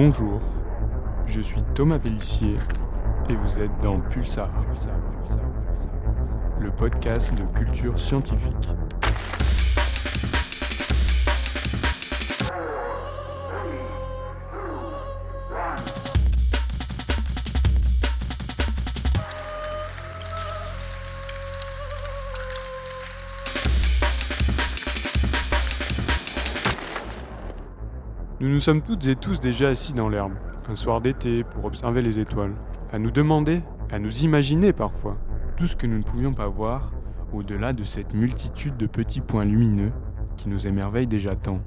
Bonjour, 0.00 0.38
je 1.26 1.40
suis 1.40 1.60
Thomas 1.74 1.98
Pellissier 1.98 2.54
et 3.28 3.34
vous 3.34 3.58
êtes 3.58 3.80
dans 3.82 3.98
Pulsar, 3.98 4.48
le 6.60 6.70
podcast 6.70 7.34
de 7.34 7.42
culture 7.58 7.98
scientifique. 7.98 8.68
Nous 28.58 28.64
sommes 28.64 28.82
toutes 28.82 29.06
et 29.06 29.14
tous 29.14 29.38
déjà 29.38 29.68
assis 29.68 29.92
dans 29.92 30.08
l'herbe, 30.08 30.32
un 30.68 30.74
soir 30.74 31.00
d'été, 31.00 31.44
pour 31.44 31.64
observer 31.64 32.02
les 32.02 32.18
étoiles, 32.18 32.56
à 32.92 32.98
nous 32.98 33.12
demander, 33.12 33.62
à 33.92 34.00
nous 34.00 34.24
imaginer 34.24 34.72
parfois, 34.72 35.16
tout 35.56 35.68
ce 35.68 35.76
que 35.76 35.86
nous 35.86 35.98
ne 35.98 36.02
pouvions 36.02 36.34
pas 36.34 36.48
voir 36.48 36.90
au-delà 37.32 37.72
de 37.72 37.84
cette 37.84 38.14
multitude 38.14 38.76
de 38.76 38.86
petits 38.86 39.20
points 39.20 39.44
lumineux 39.44 39.92
qui 40.36 40.48
nous 40.48 40.66
émerveillent 40.66 41.06
déjà 41.06 41.36
tant. 41.36 41.60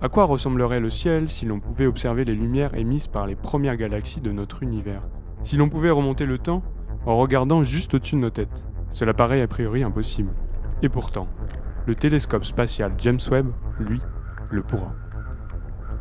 À 0.00 0.08
quoi 0.08 0.24
ressemblerait 0.24 0.80
le 0.80 0.88
ciel 0.88 1.28
si 1.28 1.44
l'on 1.44 1.60
pouvait 1.60 1.84
observer 1.84 2.24
les 2.24 2.36
lumières 2.36 2.74
émises 2.74 3.06
par 3.06 3.26
les 3.26 3.36
premières 3.36 3.76
galaxies 3.76 4.22
de 4.22 4.32
notre 4.32 4.62
univers? 4.62 5.02
Si 5.42 5.58
l'on 5.58 5.68
pouvait 5.68 5.90
remonter 5.90 6.24
le 6.24 6.38
temps 6.38 6.62
en 7.04 7.18
regardant 7.18 7.64
juste 7.64 7.92
au-dessus 7.92 8.16
de 8.16 8.22
nos 8.22 8.30
têtes 8.30 8.66
Cela 8.88 9.12
paraît 9.12 9.42
a 9.42 9.46
priori 9.46 9.82
impossible. 9.82 10.32
Et 10.80 10.88
pourtant, 10.88 11.28
le 11.84 11.94
télescope 11.94 12.46
spatial 12.46 12.94
James 12.96 13.20
Webb, 13.30 13.52
lui, 13.78 14.00
le 14.50 14.62
pourra. 14.62 14.94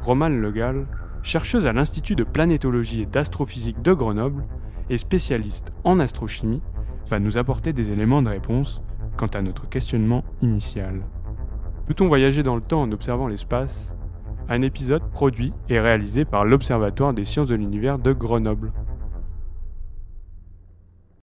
Romane 0.01 0.41
Legal, 0.41 0.87
chercheuse 1.21 1.67
à 1.67 1.73
l'Institut 1.73 2.15
de 2.15 2.23
planétologie 2.23 3.03
et 3.03 3.05
d'astrophysique 3.05 3.81
de 3.81 3.93
Grenoble 3.93 4.45
et 4.89 4.97
spécialiste 4.97 5.71
en 5.83 5.99
astrochimie, 5.99 6.61
va 7.07 7.19
nous 7.19 7.37
apporter 7.37 7.71
des 7.71 7.91
éléments 7.91 8.21
de 8.21 8.29
réponse 8.29 8.81
quant 9.17 9.27
à 9.27 9.41
notre 9.41 9.69
questionnement 9.69 10.23
initial. 10.41 11.01
Peut-on 11.85 12.07
voyager 12.07 12.41
dans 12.41 12.55
le 12.55 12.61
temps 12.61 12.81
en 12.81 12.91
observant 12.91 13.27
l'espace? 13.27 13.95
Un 14.49 14.63
épisode 14.63 15.09
produit 15.11 15.53
et 15.69 15.79
réalisé 15.79 16.25
par 16.25 16.45
l'Observatoire 16.45 17.13
des 17.13 17.25
sciences 17.25 17.47
de 17.47 17.55
l'univers 17.55 17.99
de 17.99 18.11
Grenoble. 18.11 18.73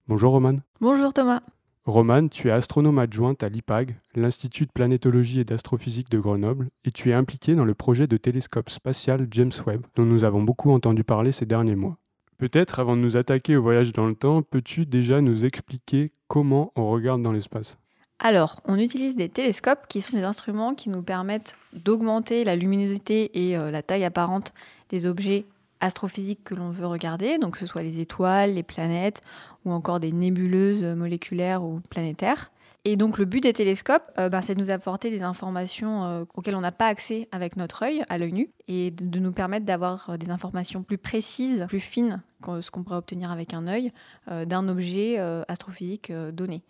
Bonjour 0.08 0.34
Romane. 0.34 0.62
Bonjour 0.82 1.14
Thomas. 1.14 1.42
Romane, 1.88 2.30
tu 2.30 2.48
es 2.48 2.52
astronome 2.52 2.98
adjointe 2.98 3.44
à 3.44 3.50
l'IPAG, 3.50 3.96
l'Institut 4.16 4.66
de 4.66 4.72
planétologie 4.72 5.42
et 5.42 5.46
d'astrophysique 5.46 6.10
de 6.10 6.18
Grenoble, 6.18 6.70
et 6.84 6.90
tu 6.90 7.12
es 7.12 7.14
impliquée 7.14 7.54
dans 7.54 7.64
le 7.64 7.76
projet 7.76 8.08
de 8.08 8.18
télescope 8.18 8.72
spatial 8.72 9.28
James 9.30 9.52
Webb, 9.68 9.86
dont 9.96 10.04
nous 10.06 10.24
avons 10.24 10.42
beaucoup 10.42 10.72
entendu 10.72 11.04
parler 11.04 11.32
ces 11.32 11.46
derniers 11.46 11.76
mois. 11.76 11.98
Peut-être, 12.40 12.80
avant 12.80 12.96
de 12.96 13.02
nous 13.02 13.18
attaquer 13.18 13.56
au 13.56 13.62
voyage 13.62 13.94
dans 13.94 14.08
le 14.08 14.16
temps, 14.16 14.42
peux-tu 14.42 14.88
déjà 14.88 15.22
nous 15.22 15.46
expliquer 15.46 16.12
comment 16.28 16.72
on 16.76 16.90
regarde 16.90 17.22
dans 17.22 17.32
l'espace? 17.32 17.78
Alors, 18.18 18.62
on 18.66 18.80
utilise 18.80 19.16
des 19.16 19.30
télescopes 19.30 19.88
qui 19.88 20.02
sont 20.02 20.18
des 20.18 20.24
instruments 20.24 20.74
qui 20.74 20.90
nous 20.90 21.04
permettent 21.04 21.56
d'augmenter 21.74 22.46
la 22.46 22.56
luminosité 22.56 23.48
et 23.48 23.58
euh, 23.58 23.70
la 23.70 23.84
taille 23.84 24.06
apparente 24.06 24.54
des 24.90 25.06
objets 25.06 25.46
astrophysiques 25.80 26.44
que 26.44 26.56
l'on 26.56 26.70
veut 26.70 26.88
regarder, 26.88 27.38
donc 27.38 27.54
que 27.54 27.60
ce 27.60 27.66
soit 27.66 27.84
les 27.84 28.00
étoiles, 28.00 28.54
les 28.54 28.64
planètes 28.64 29.22
ou 29.66 29.72
encore 29.72 30.00
des 30.00 30.12
nébuleuses 30.12 30.84
moléculaires 30.84 31.64
ou 31.64 31.82
planétaires. 31.90 32.52
Et 32.88 32.98
donc 32.98 33.18
le 33.18 33.26
but 33.26 33.42
des 33.42 33.52
télescopes, 33.52 34.12
euh, 34.20 34.30
ben, 34.30 34.42
c'est 34.42 34.54
de 34.54 34.62
nous 34.62 34.70
apporter 34.70 35.10
des 35.10 35.24
informations 35.24 36.04
euh, 36.04 36.24
auxquelles 36.36 36.56
on 36.56 36.62
n'a 36.62 36.72
pas 36.72 36.86
accès 36.86 37.28
avec 37.32 37.58
notre 37.58 37.82
œil, 37.82 38.04
à 38.10 38.20
l'œil 38.20 38.32
nu, 38.32 38.52
et 38.68 38.92
de, 38.92 39.18
nous 39.18 39.32
permettre 39.32 39.66
d'avoir 39.66 40.12
euh, 40.12 40.18
des 40.18 40.30
informations 40.30 40.84
plus 40.84 41.00
précises, 41.00 41.66
plus 41.68 41.80
fines 41.80 42.22
que 42.44 42.62
ce 42.62 42.70
qu'on 42.70 42.84
pourrait 42.84 42.98
obtenir 42.98 43.32
avec 43.32 43.56
un 43.56 43.66
œil 43.66 43.92
d'un 44.28 44.68
objet 44.68 45.18
astrophysique 45.48 46.12
donné. 46.32 46.62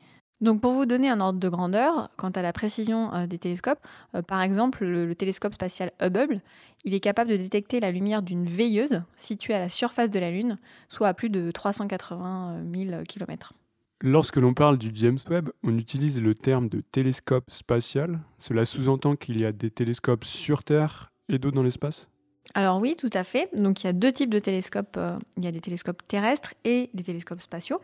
Donc 0.45 0.61
pour 0.61 0.73
vous 0.73 0.85
donner 0.85 1.09
un 1.09 1.19
ordre 1.21 1.39
de 1.39 1.49
grandeur, 1.49 2.07
quant 2.17 2.29
à 2.29 2.43
la 2.43 2.53
précision 2.53 3.11
euh, 3.15 3.25
des 3.25 3.39
télescopes, 3.39 3.79
euh, 4.13 4.21
par 4.21 4.43
exemple 4.43 4.85
le, 4.85 5.07
le 5.07 5.15
télescope 5.15 5.55
spatial 5.55 5.91
Hubble, 5.99 6.39
il 6.83 6.93
est 6.93 6.99
capable 6.99 7.31
de 7.31 7.35
détecter 7.35 7.79
la 7.79 7.89
lumière 7.89 8.21
d'une 8.21 8.45
veilleuse 8.45 9.01
située 9.17 9.55
à 9.55 9.59
la 9.59 9.69
surface 9.69 10.11
de 10.11 10.19
la 10.19 10.29
Lune, 10.29 10.59
soit 10.87 11.07
à 11.07 11.15
plus 11.15 11.31
de 11.31 11.49
380 11.49 12.61
000 12.71 13.03
km. 13.07 13.53
Lorsque 14.01 14.35
l'on 14.35 14.53
parle 14.53 14.77
du 14.77 14.91
James 14.93 15.17
Webb, 15.31 15.49
on 15.63 15.75
utilise 15.79 16.21
le 16.21 16.35
terme 16.35 16.69
de 16.69 16.81
télescope 16.81 17.49
spatial. 17.49 18.19
Cela 18.37 18.65
sous-entend 18.65 19.15
qu'il 19.15 19.39
y 19.39 19.45
a 19.45 19.51
des 19.51 19.71
télescopes 19.71 20.25
sur 20.25 20.63
Terre 20.63 21.11
et 21.27 21.39
d'autres 21.39 21.55
dans 21.55 21.63
l'espace? 21.63 22.07
Alors 22.53 22.79
oui, 22.79 22.95
tout 22.95 23.09
à 23.13 23.23
fait. 23.23 23.49
Donc 23.57 23.83
il 23.83 23.87
y 23.87 23.89
a 23.89 23.93
deux 23.93 24.11
types 24.11 24.29
de 24.29 24.37
télescopes. 24.37 24.97
euh, 24.97 25.17
Il 25.37 25.45
y 25.45 25.47
a 25.47 25.51
des 25.51 25.61
télescopes 25.61 26.07
terrestres 26.07 26.53
et 26.65 26.91
des 26.93 27.01
télescopes 27.01 27.41
spatiaux. 27.41 27.81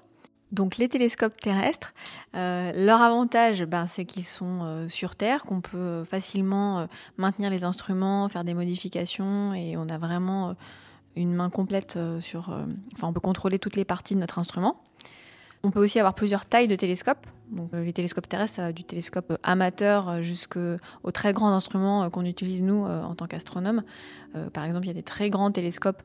Donc 0.52 0.78
les 0.78 0.90
télescopes 0.90 1.40
terrestres, 1.40 1.94
euh, 2.36 2.72
leur 2.76 3.02
avantage, 3.02 3.64
ben, 3.64 3.88
c'est 3.88 4.06
qu'ils 4.06 4.26
sont 4.26 4.60
euh, 4.64 4.88
sur 4.90 5.16
Terre, 5.16 5.44
qu'on 5.44 5.62
peut 5.62 5.78
euh, 5.78 6.06
facilement 6.06 6.88
maintenir 7.18 7.50
les 7.50 7.64
instruments, 7.64 8.28
faire 8.28 8.44
des 8.44 8.54
modifications, 8.54 9.54
et 9.54 9.78
on 9.78 9.88
a 9.88 9.98
vraiment 9.98 10.56
une 11.16 11.34
main 11.34 11.50
complète 11.50 11.98
sur... 12.20 12.56
Enfin, 12.94 13.08
on 13.08 13.14
peut 13.14 13.20
contrôler 13.20 13.60
toutes 13.60 13.76
les 13.76 13.86
parties 13.86 14.16
de 14.16 14.20
notre 14.20 14.40
instrument. 14.40 14.82
On 15.64 15.70
peut 15.70 15.82
aussi 15.82 16.00
avoir 16.00 16.16
plusieurs 16.16 16.46
tailles 16.46 16.68
de 16.68 16.76
télescopes. 16.76 17.28
Donc, 17.52 17.74
euh, 17.74 17.84
les 17.84 17.94
télescopes 17.94 18.28
terrestres, 18.28 18.56
ça 18.56 18.64
va 18.64 18.72
du 18.72 18.84
télescope 18.84 19.32
euh, 19.32 19.38
amateur 19.44 20.10
euh, 20.10 20.22
jusqu'aux 20.22 21.12
très 21.14 21.34
grands 21.34 21.54
instruments 21.54 22.10
qu'on 22.10 22.26
utilise 22.26 22.64
nous 22.64 22.86
en 22.86 23.14
tant 23.16 23.28
qu'astronomes. 23.28 23.84
Par 24.54 24.64
exemple, 24.64 24.86
il 24.86 24.88
y 24.88 24.92
a 24.92 24.94
des 24.94 25.04
très 25.04 25.30
grands 25.30 25.52
télescopes 25.52 26.02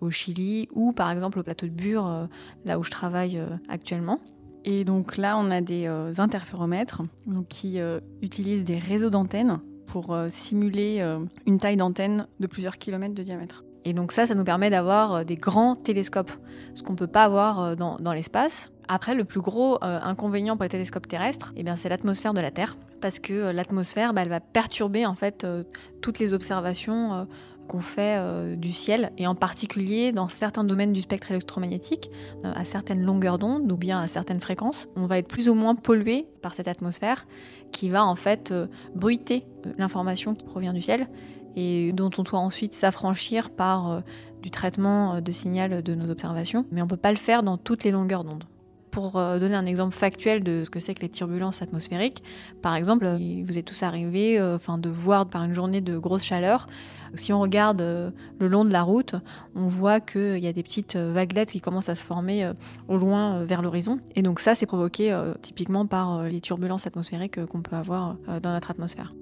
au 0.00 0.10
Chili 0.10 0.68
ou 0.72 0.92
par 0.92 1.10
exemple 1.10 1.38
au 1.38 1.42
plateau 1.44 1.66
de 1.66 1.70
Bure, 1.70 2.28
là 2.64 2.78
où 2.78 2.82
je 2.82 2.90
travaille 2.90 3.40
actuellement. 3.68 4.18
Et 4.64 4.84
donc 4.84 5.16
là, 5.16 5.36
on 5.38 5.50
a 5.50 5.60
des 5.60 5.86
interféromètres 6.18 7.02
qui 7.48 7.78
utilisent 8.20 8.64
des 8.64 8.78
réseaux 8.78 9.10
d'antennes 9.10 9.60
pour 9.86 10.16
simuler 10.28 11.06
une 11.46 11.58
taille 11.58 11.76
d'antenne 11.76 12.26
de 12.40 12.46
plusieurs 12.48 12.78
kilomètres 12.78 13.14
de 13.14 13.22
diamètre. 13.22 13.64
Et 13.84 13.92
donc 13.92 14.10
ça, 14.10 14.26
ça 14.26 14.34
nous 14.34 14.44
permet 14.44 14.70
d'avoir 14.70 15.24
des 15.24 15.36
grands 15.36 15.76
télescopes, 15.76 16.32
ce 16.74 16.82
qu'on 16.82 16.92
ne 16.92 16.98
peut 16.98 17.06
pas 17.06 17.24
avoir 17.24 17.76
dans 17.76 18.12
l'espace. 18.12 18.71
Après, 18.88 19.14
le 19.14 19.24
plus 19.24 19.40
gros 19.40 19.76
euh, 19.82 20.00
inconvénient 20.02 20.56
pour 20.56 20.64
les 20.64 20.68
télescopes 20.68 21.08
terrestres, 21.08 21.52
eh 21.56 21.64
c'est 21.76 21.88
l'atmosphère 21.88 22.34
de 22.34 22.40
la 22.40 22.50
Terre, 22.50 22.76
parce 23.00 23.18
que 23.18 23.32
euh, 23.32 23.52
l'atmosphère, 23.52 24.12
bah, 24.12 24.24
va 24.24 24.40
perturber 24.40 25.06
en 25.06 25.14
fait 25.14 25.44
euh, 25.44 25.62
toutes 26.00 26.18
les 26.18 26.34
observations 26.34 27.26
qu'on 27.68 27.80
fait 27.80 28.20
du 28.56 28.72
ciel, 28.72 29.12
et 29.18 29.26
en 29.26 29.36
particulier 29.36 30.10
dans 30.10 30.28
certains 30.28 30.64
domaines 30.64 30.92
du 30.92 31.00
spectre 31.00 31.30
électromagnétique, 31.30 32.10
à 32.42 32.64
certaines 32.64 33.02
longueurs 33.04 33.38
d'onde 33.38 33.70
ou 33.70 33.76
bien 33.76 34.00
à 34.00 34.08
certaines 34.08 34.40
fréquences, 34.40 34.88
on 34.96 35.06
va 35.06 35.18
être 35.18 35.28
plus 35.28 35.48
ou 35.48 35.54
moins 35.54 35.76
pollué 35.76 36.26
par 36.42 36.54
cette 36.54 36.66
atmosphère 36.66 37.26
qui 37.70 37.88
va 37.88 38.04
en 38.04 38.16
fait 38.16 38.52
bruiter 38.94 39.46
l'information 39.78 40.34
qui 40.34 40.44
provient 40.44 40.72
du 40.72 40.80
ciel 40.80 41.08
et 41.54 41.92
dont 41.92 42.10
on 42.18 42.24
doit 42.24 42.40
ensuite 42.40 42.74
s'affranchir 42.74 43.50
par 43.50 44.02
du 44.42 44.50
traitement 44.50 45.20
de 45.20 45.32
signal 45.32 45.82
de 45.82 45.94
nos 45.94 46.10
observations, 46.10 46.66
mais 46.72 46.82
on 46.82 46.86
ne 46.86 46.90
peut 46.90 46.96
pas 46.96 47.12
le 47.12 47.16
faire 47.16 47.44
dans 47.44 47.58
toutes 47.58 47.84
les 47.84 47.92
longueurs 47.92 48.24
d'onde. 48.24 48.44
Pour 48.92 49.16
euh, 49.16 49.38
donner 49.38 49.54
un 49.54 49.64
exemple 49.64 49.94
factuel 49.94 50.44
de 50.44 50.64
ce 50.64 50.70
que 50.70 50.78
c'est 50.78 50.92
que 50.92 51.00
les 51.00 51.08
turbulences 51.08 51.62
atmosphériques, 51.62 52.22
par 52.60 52.74
exemple, 52.74 53.06
euh, 53.06 53.42
vous 53.44 53.56
êtes 53.56 53.64
tous 53.64 53.82
arrivés 53.82 54.38
euh, 54.38 54.56
enfin, 54.56 54.76
de 54.76 54.90
voir 54.90 55.26
par 55.26 55.42
une 55.44 55.54
journée 55.54 55.80
de 55.80 55.96
grosse 55.96 56.22
chaleur, 56.22 56.66
si 57.14 57.32
on 57.32 57.40
regarde 57.40 57.80
le 57.80 58.48
long 58.48 58.64
de 58.66 58.70
la 58.70 58.82
route, 58.82 59.14
on 59.54 59.66
voit 59.66 60.00
qu'il 60.00 60.38
y 60.38 60.46
a 60.46 60.52
des 60.52 60.62
petites 60.62 60.96
vaguelettes 60.96 61.52
qui 61.52 61.60
commencent 61.60 61.90
à 61.90 61.94
se 61.94 62.04
former 62.04 62.52
au 62.88 62.96
loin 62.96 63.44
vers 63.44 63.60
l'horizon. 63.60 63.98
Et 64.14 64.22
donc 64.22 64.40
ça, 64.40 64.54
c'est 64.54 64.64
provoqué 64.64 65.14
typiquement 65.42 65.84
par 65.84 66.22
les 66.22 66.40
turbulences 66.40 66.86
atmosphériques 66.86 67.44
qu'on 67.44 67.60
peut 67.60 67.76
avoir 67.76 68.16
dans 68.42 68.52
notre 68.52 68.70
atmosphère. 68.70 69.12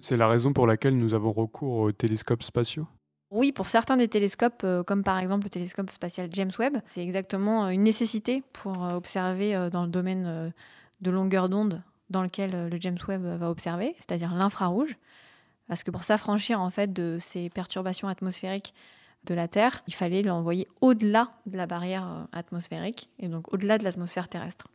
C'est 0.00 0.18
la 0.18 0.28
raison 0.28 0.52
pour 0.52 0.66
laquelle 0.66 0.98
nous 0.98 1.14
avons 1.14 1.32
recours 1.32 1.78
aux 1.78 1.92
télescopes 1.92 2.42
spatiaux? 2.42 2.86
Oui, 3.34 3.50
pour 3.50 3.66
certains 3.66 3.96
des 3.96 4.06
télescopes, 4.06 4.62
euh, 4.62 4.84
comme 4.84 5.02
par 5.02 5.18
exemple 5.18 5.42
le 5.42 5.50
télescope 5.50 5.90
spatial 5.90 6.28
James 6.30 6.52
Webb, 6.56 6.76
c'est 6.84 7.02
exactement 7.02 7.64
euh, 7.64 7.70
une 7.70 7.82
nécessité 7.82 8.44
pour 8.52 8.84
euh, 8.84 8.94
observer 8.94 9.70
dans 9.72 9.82
le 9.82 9.88
domaine 9.88 10.52
de 11.00 11.10
longueur 11.10 11.48
d'onde 11.48 11.82
dans 12.10 12.22
lequel 12.22 12.68
le 12.68 12.80
James 12.80 12.98
Webb 13.08 13.24
va 13.24 13.50
observer, 13.50 13.96
c'est-à-dire 13.98 14.32
l'infrarouge. 14.32 14.96
Parce 15.66 15.82
que 15.82 15.90
pour 15.90 16.04
s'affranchir 16.04 16.60
en 16.60 16.70
fait 16.70 16.92
de 16.92 17.18
ces 17.20 17.50
perturbations 17.50 18.06
atmosphériques 18.06 18.72
de 19.24 19.34
la 19.34 19.48
Terre, 19.48 19.82
il 19.88 19.94
fallait 19.94 20.22
l'envoyer 20.22 20.68
au-delà 20.80 21.32
de 21.46 21.56
la 21.56 21.66
barrière 21.66 22.28
atmosphérique 22.30 23.08
et 23.18 23.26
donc 23.26 23.52
au-delà 23.52 23.78
de 23.78 23.84
l'atmosphère 23.84 24.28
terrestre. 24.28 24.68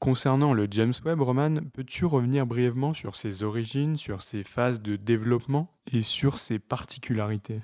Concernant 0.00 0.52
le 0.52 0.66
James 0.68 0.94
Webb, 1.04 1.20
Roman, 1.20 1.58
peux-tu 1.72 2.06
revenir 2.06 2.44
brièvement 2.44 2.92
sur 2.92 3.14
ses 3.14 3.44
origines, 3.44 3.96
sur 3.96 4.20
ses 4.20 4.42
phases 4.42 4.82
de 4.82 4.96
développement 4.96 5.68
et 5.92 6.02
sur 6.02 6.38
ses 6.38 6.58
particularités? 6.58 7.60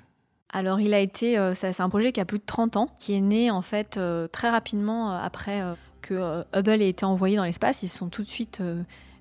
Alors, 0.53 0.81
il 0.81 0.93
a 0.93 0.99
été, 0.99 1.37
euh, 1.37 1.53
c'est 1.53 1.79
un 1.79 1.89
projet 1.89 2.11
qui 2.11 2.19
a 2.19 2.25
plus 2.25 2.39
de 2.39 2.45
30 2.45 2.75
ans, 2.75 2.89
qui 2.99 3.13
est 3.13 3.21
né 3.21 3.49
en 3.49 3.61
fait 3.61 3.95
euh, 3.95 4.27
très 4.27 4.49
rapidement 4.49 5.11
euh, 5.11 5.19
après 5.21 5.63
que 6.01 6.43
Hubble 6.53 6.81
ait 6.81 6.89
été 6.89 7.05
envoyé 7.05 7.37
dans 7.37 7.45
l'espace. 7.45 7.83
Ils 7.83 7.87
se 7.87 7.97
sont 7.97 8.09
tout 8.09 8.23
de 8.23 8.27
suite 8.27 8.61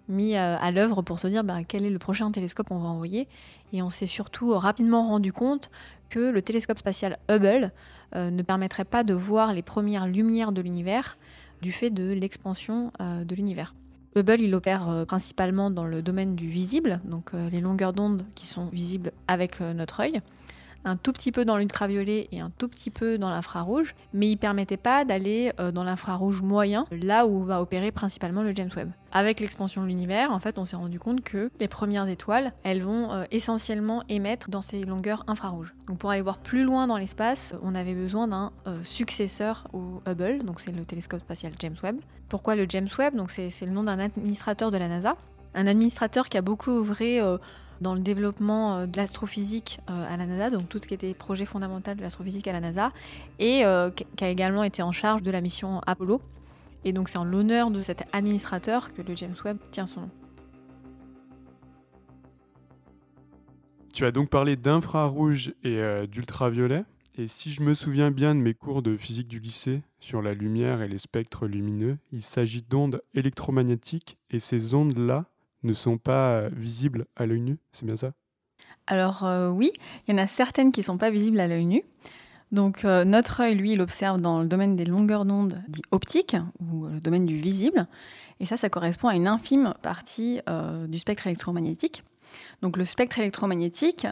mis 0.09 0.35
à 0.35 0.71
l'œuvre 0.71 1.03
pour 1.03 1.21
se 1.21 1.29
dire 1.29 1.45
bah, 1.45 1.59
quel 1.63 1.85
est 1.85 1.91
le 1.91 1.99
prochain 1.99 2.31
télescope 2.33 2.69
qu'on 2.69 2.79
va 2.79 2.89
envoyer. 2.89 3.29
Et 3.73 3.83
on 3.83 3.91
s'est 3.91 4.07
surtout 4.07 4.55
rapidement 4.55 5.07
rendu 5.07 5.33
compte 5.33 5.71
que 6.09 6.19
le 6.19 6.41
télescope 6.41 6.79
spatial 6.79 7.19
Hubble 7.29 7.71
ne 8.17 8.43
permettrait 8.43 8.87
pas 8.87 9.05
de 9.05 9.13
voir 9.13 9.53
les 9.53 9.61
premières 9.61 10.09
lumières 10.09 10.53
de 10.53 10.63
l'univers 10.63 11.19
du 11.61 11.71
fait 11.71 11.91
de 11.91 12.13
l'expansion 12.13 12.93
de 12.99 13.35
l'univers. 13.35 13.75
Hubble, 14.17 14.41
il 14.41 14.55
opère 14.55 15.05
principalement 15.07 15.71
dans 15.71 15.85
le 15.85 16.01
domaine 16.01 16.35
du 16.35 16.49
visible, 16.49 17.01
donc 17.05 17.33
les 17.35 17.61
longueurs 17.61 17.93
d'onde 17.93 18.25
qui 18.35 18.47
sont 18.47 18.67
visibles 18.67 19.13
avec 19.29 19.61
notre 19.61 20.01
œil 20.01 20.23
un 20.85 20.97
tout 20.97 21.13
petit 21.13 21.33
peu 21.33 21.45
dans 21.45 21.57
l'ultraviolet 21.57 22.29
et 22.33 22.41
un 22.41 22.51
tout 22.51 22.69
petit 22.69 22.91
peu 22.91 23.19
dans 23.19 23.31
l'infrarouge, 23.31 23.95
mais 24.13 24.31
il 24.31 24.37
permettait 24.37 24.77
pas 24.77 25.05
d'aller 25.05 25.53
euh, 25.61 25.73
dans 25.73 25.85
l'infrarouge 25.85 26.43
moyen, 26.43 26.87
là 26.91 27.27
où 27.27 27.45
va 27.45 27.61
opérer 27.61 27.93
principalement 27.93 28.43
le 28.43 28.55
James 28.55 28.71
Webb. 28.77 28.91
Avec 29.13 29.41
l'expansion 29.41 29.83
de 29.83 29.89
l'univers, 29.89 30.31
en 30.31 30.39
fait, 30.39 30.59
on 30.59 30.65
s'est 30.65 30.77
rendu 30.77 30.99
compte 30.99 31.23
que 31.23 31.51
les 31.59 31.69
premières 31.69 32.09
étoiles, 32.09 32.53
elles 32.63 32.83
vont 32.83 33.13
euh, 33.13 33.25
essentiellement 33.31 34.03
émettre 34.09 34.51
dans 34.51 34.63
ces 34.63 34.85
longueurs 34.85 35.25
infrarouges. 35.27 35.75
Donc 35.87 35.99
pour 35.99 36.11
aller 36.11 36.23
voir 36.23 36.39
plus 36.39 36.63
loin 36.63 36.87
dans 36.87 36.97
l'espace, 36.97 37.55
on 37.63 37.75
avait 37.75 37.95
besoin 37.95 38.29
d'un 38.29 38.53
euh, 38.67 38.83
successeur 38.83 39.67
au 39.73 40.01
Hubble, 40.09 40.45
donc 40.45 40.61
c'est 40.61 40.73
le 40.73 40.85
télescope 40.85 41.21
spatial 41.21 41.53
James 41.59 41.77
Webb. 41.83 41.97
Pourquoi 42.29 42.55
le 42.55 42.67
James 42.69 42.89
Webb? 42.99 43.17
Donc 43.17 43.31
c'est 43.31 43.51
le 43.63 43.73
nom 43.73 43.83
d'un 43.83 43.99
administrateur 43.99 44.71
de 44.71 44.79
la 44.79 44.89
NASA, 44.89 45.17
un 45.55 45.67
administrateur 45.67 46.29
qui 46.29 46.39
a 46.39 46.43
beaucoup 46.43 46.71
œuvré 46.71 47.21
dans 47.81 47.95
le 47.95 48.01
développement 48.01 48.79
euh, 48.79 48.87
de 48.87 48.97
l'astrophysique 48.97 49.81
euh, 49.89 50.13
à 50.13 50.17
la 50.17 50.27
NASA, 50.27 50.51
donc 50.51 50.69
tout 50.69 50.79
ce 50.81 50.87
qui 50.87 50.95
était 50.95 51.15
projet 51.15 51.47
fondamental 51.47 51.97
de 51.97 52.03
l'astrophysique 52.03 52.47
à 52.49 52.53
la 52.53 52.61
NASA, 52.61 52.93
et 53.39 53.65
euh, 53.65 53.91
qui 53.91 54.25
a 54.25 54.29
également 54.29 54.65
été 54.65 54.83
en 54.83 54.93
charge 54.93 55.23
de 55.23 55.31
la 55.31 55.41
mission 55.41 55.81
Apollo. 55.87 56.21
Et 56.85 56.93
donc 56.93 57.09
c'est 57.09 57.19
en 57.19 57.25
l'honneur 57.25 57.71
de 57.71 57.81
cet 57.81 58.05
administrateur 58.13 58.93
que 58.93 59.03
le 59.03 59.15
James 59.17 59.35
Webb 59.45 59.59
tient 59.71 59.87
son 59.87 60.03
nom. 60.03 60.11
Tu 63.93 64.07
as 64.07 64.13
donc 64.13 64.31
parlé 64.31 64.57
d'infrarouge 64.57 65.53
et 65.63 66.07
d'ultraviolet. 66.07 66.85
Et 67.19 67.27
si 67.27 67.53
je 67.53 67.63
me 67.63 67.75
souviens 67.75 68.11
bien 68.11 68.35
de 68.35 68.41
mes 68.41 68.55
cours 68.55 68.81
de 68.83 68.97
physique 68.97 69.29
du 69.29 69.41
lycée 69.41 69.83
sur 69.99 70.23
la 70.23 70.33
lumière 70.33 70.81
et 70.81 70.89
les 70.89 70.97
spectres 70.97 71.47
lumineux, 71.47 71.99
il 72.13 72.23
s'agit 72.23 72.63
d'ondes 72.63 73.03
électromagnétiques 73.15 74.17
et 74.31 74.41
ces 74.41 74.75
ondes-là 74.75 75.27
ne 75.63 75.73
sont 75.73 75.99
pas 75.99 76.49
visibles 76.51 77.07
à 77.17 77.27
l'œil 77.27 77.41
nu, 77.41 77.59
c'est 77.73 77.85
bien 77.85 77.97
ça? 77.97 78.13
Alors 78.87 79.25
euh, 79.25 79.51
oui, 79.51 79.73
il 80.07 80.15
y 80.15 80.19
en 80.19 80.23
a 80.23 80.27
certaines 80.27 80.73
qui 80.73 80.81
ne 80.81 80.85
sont 80.85 80.99
pas 80.99 81.11
visibles 81.11 81.41
à 81.41 81.49
l'œil 81.49 81.67
nu. 81.67 81.85
Donc 82.53 82.85
euh, 82.85 83.05
notre 83.05 83.41
œil, 83.41 83.55
lui, 83.55 83.73
il 83.73 83.81
observe 83.81 84.21
dans 84.21 84.41
le 84.41 84.49
domaine 84.49 84.75
des 84.75 84.85
longueurs 84.85 85.25
d'onde 85.25 85.63
dit 85.69 85.83
optiques, 85.91 86.37
ou 86.61 86.87
le 86.87 87.01
domaine 87.01 87.27
du 87.27 87.37
visible. 87.37 87.87
Et 88.41 88.47
ça, 88.47 88.57
ça 88.57 88.69
correspond 88.69 89.09
à 89.09 89.15
une 89.15 89.29
infime 89.29 89.75
partie 89.83 90.41
euh, 90.49 90.87
du 90.87 90.99
spectre 90.99 91.27
électromagnétique. 91.27 92.03
Donc 92.63 92.77
le 92.77 92.85
spectre 92.85 93.19
électromagnétique, 93.19 94.07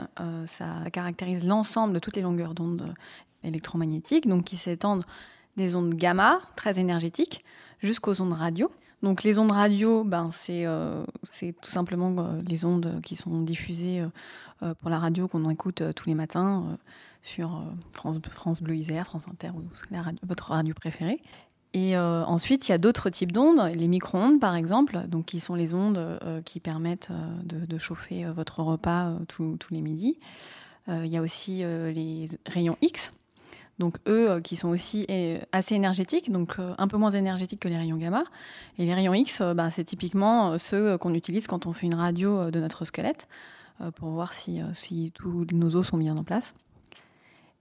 ça 0.47 0.67
caractérise 0.93 1.47
l'ensemble 1.47 1.95
de 1.95 2.01
toutes 2.01 2.17
les 2.17 2.23
longueurs 2.23 2.53
d'onde 2.53 2.93
électromagnétiques, 3.45 4.27
donc 4.27 4.43
qui 4.43 4.57
s'étendent 4.57 5.05
des 5.57 5.77
ondes 5.77 5.95
gamma, 5.95 6.41
très 6.57 6.81
énergétiques, 6.81 7.45
jusqu'aux 7.81 8.21
ondes 8.21 8.33
radio. 8.33 8.73
Donc 9.03 9.23
les 9.23 9.39
ondes 9.39 9.53
radio, 9.53 10.03
ben, 10.03 10.31
c'est 10.33 10.67
euh, 10.67 11.05
tout 11.63 11.71
simplement 11.71 12.15
euh, 12.19 12.43
les 12.49 12.65
ondes 12.65 13.01
qui 13.05 13.15
sont 13.15 13.43
diffusées 13.43 14.05
euh, 14.63 14.75
pour 14.81 14.91
la 14.91 14.99
radio 14.99 15.29
qu'on 15.29 15.49
écoute 15.51 15.83
tous 15.95 16.09
les 16.09 16.17
matins 16.17 16.79
sur 17.23 17.63
France, 17.93 18.17
France 18.29 18.61
Bleu 18.61 18.75
Isère, 18.75 19.07
France 19.07 19.27
Inter 19.31 19.51
ou 19.55 19.63
votre 20.27 20.51
radio 20.51 20.75
préférée. 20.75 21.23
Et 21.75 21.99
ensuite, 21.99 22.67
il 22.67 22.73
y 22.73 22.75
a 22.75 22.79
d'autres 22.79 23.11
types 23.11 23.31
d'ondes, 23.31 23.71
les 23.75 23.89
micro-ondes 23.89 24.41
par 24.41 24.57
exemple, 24.57 25.05
donc 25.07 25.27
qui 25.27 25.39
sont 25.39 25.55
les 25.55 25.75
ondes 25.75 26.19
qui 26.47 26.61
permettent 26.61 27.11
de, 27.45 27.79
chauffer 27.79 28.25
votre 28.25 28.63
repas 28.63 29.13
tous 29.29 29.59
les 29.71 29.83
midis. 29.83 30.19
il 30.89 31.07
y 31.07 31.19
a 31.19 31.23
aussi 31.23 31.59
les 31.59 32.27
rayons 32.47 32.77
X, 32.81 33.13
donc 33.79 33.97
eux 34.09 34.31
euh, 34.31 34.41
qui 34.41 34.57
sont 34.57 34.69
aussi 34.69 35.07
euh, 35.11 35.39
assez 35.53 35.75
énergétiques, 35.75 36.33
donc 36.33 36.57
euh, 36.59 36.75
un 36.79 36.89
peu 36.89 36.97
moins 36.97 37.11
énergétiques 37.11 37.61
que 37.61 37.69
les 37.69 37.77
rayons 37.77 37.97
gamma. 37.97 38.25
Et 38.79 38.85
les 38.85 38.95
rayons 38.95 39.15
X, 39.15 39.43
bah, 39.55 39.71
c'est 39.71 39.85
typiquement 39.85 40.59
ceux 40.59 40.99
qu'on 40.99 41.15
utilise 41.15 41.47
quand 41.47 41.67
on 41.67 41.73
fait 41.73 41.87
une 41.87 41.95
radio 41.95 42.51
de 42.51 42.61
notre 42.61 42.85
squelette 42.85 43.29
pour 43.95 44.11
voir 44.11 44.35
si, 44.35 44.61
si, 44.73 45.13
tous 45.15 45.47
nos 45.53 45.77
os 45.77 45.87
sont 45.87 45.99
bien 45.99 46.17
en 46.17 46.25
place. 46.25 46.55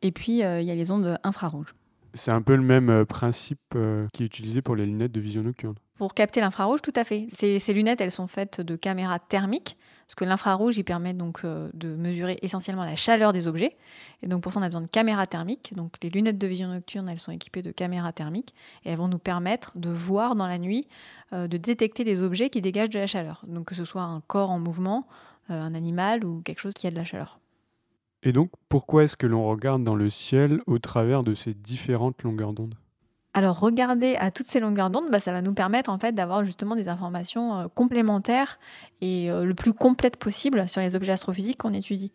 Et 0.02 0.12
puis 0.12 0.40
il 0.40 0.64
y 0.64 0.72
a 0.72 0.76
les 0.76 0.92
ondes 0.92 1.18
infrarouges. 1.24 1.76
C'est 2.14 2.32
un 2.32 2.42
peu 2.42 2.56
le 2.56 2.64
même 2.64 3.06
principe 3.06 3.76
qui 4.14 4.24
est 4.24 4.26
utilisé 4.26 4.62
pour 4.62 4.76
les 4.76 4.86
lunettes 4.86 5.12
de 5.12 5.20
vision 5.20 5.44
nocturne. 5.44 5.76
Pour 5.98 6.14
capter 6.14 6.40
l'infrarouge, 6.40 6.82
tout 6.82 6.94
à 6.96 7.04
fait. 7.04 7.28
Ces, 7.30 7.60
ces, 7.60 7.74
lunettes, 7.74 8.02
elles 8.02 8.12
sont 8.12 8.28
faites 8.28 8.62
de 8.62 8.76
caméras 8.76 9.20
thermiques 9.20 9.78
parce 10.08 10.16
que 10.16 10.24
l'infrarouge, 10.24 10.78
il 10.78 10.86
permet 10.86 11.14
donc 11.14 11.42
euh, 11.44 11.70
de 11.74 11.90
mesurer 11.90 12.40
essentiellement 12.42 12.86
la 12.86 12.96
chaleur 12.96 13.34
des 13.34 13.46
objets. 13.46 13.76
Et 14.24 14.28
donc 14.28 14.42
pour 14.42 14.54
ça, 14.54 14.62
on 14.62 14.64
a 14.64 14.70
besoin 14.70 14.82
de 14.82 14.88
caméras 14.88 15.28
thermiques. 15.28 15.74
Donc 15.76 15.96
les 16.02 16.10
lunettes 16.10 16.38
de 16.38 16.48
vision 16.48 16.70
nocturne, 16.70 17.10
elles 17.10 17.20
sont 17.20 17.34
équipées 17.34 17.62
de 17.62 17.72
caméras 17.72 18.14
thermiques 18.14 18.56
et 18.86 18.92
elles 18.92 18.98
vont 18.98 19.10
nous 19.10 19.20
permettre 19.20 19.74
de 19.76 19.90
voir 19.90 20.36
dans 20.36 20.48
la 20.48 20.60
nuit, 20.60 20.88
euh, 21.34 21.48
de 21.48 21.58
détecter 21.58 22.06
des 22.06 22.22
objets 22.22 22.50
qui 22.50 22.62
dégagent 22.62 22.90
de 22.90 23.00
la 23.00 23.08
chaleur. 23.08 23.44
Donc 23.50 23.66
que 23.66 23.76
ce 23.76 23.84
soit 23.84 24.04
un 24.04 24.22
corps 24.22 24.50
en 24.50 24.60
mouvement, 24.60 25.08
euh, 25.50 25.62
un 25.62 25.76
animal 25.76 26.24
ou 26.24 26.42
quelque 26.42 26.62
chose 26.62 26.74
qui 26.74 26.88
a 26.88 26.92
de 26.92 26.96
la 26.96 27.04
chaleur. 27.04 27.42
Et 28.24 28.32
donc 28.32 28.52
pourquoi 28.70 29.04
est-ce 29.04 29.18
que 29.18 29.28
l'on 29.28 29.46
regarde 29.46 29.84
dans 29.84 29.96
le 29.96 30.10
ciel 30.10 30.62
au 30.68 30.80
travers 30.80 31.22
de 31.22 31.34
ces 31.34 31.54
différentes 31.54 32.24
longueurs 32.24 32.54
d'onde? 32.54 32.76
Alors 33.38 33.60
regarder 33.60 34.16
à 34.16 34.32
toutes 34.32 34.48
ces 34.48 34.60
longueurs 34.60 34.90
d'onde, 34.90 35.12
bah, 35.12 35.20
ça 35.20 35.32
va 35.32 35.44
nous 35.44 35.54
permettre 35.54 35.92
en 35.92 36.00
fait 36.00 36.12
d'avoir 36.12 36.44
justement 36.44 36.74
des 36.74 36.90
informations 36.90 37.60
euh, 37.60 37.68
complémentaires 37.68 38.58
et 39.00 39.30
euh, 39.30 39.46
le 39.46 39.54
plus 39.54 39.74
complètes 39.74 40.18
possible 40.18 40.68
sur 40.68 40.82
les 40.82 40.96
objets 40.96 41.12
astrophysiques 41.12 41.60
qu'on 41.60 41.72
étudie. 41.72 42.12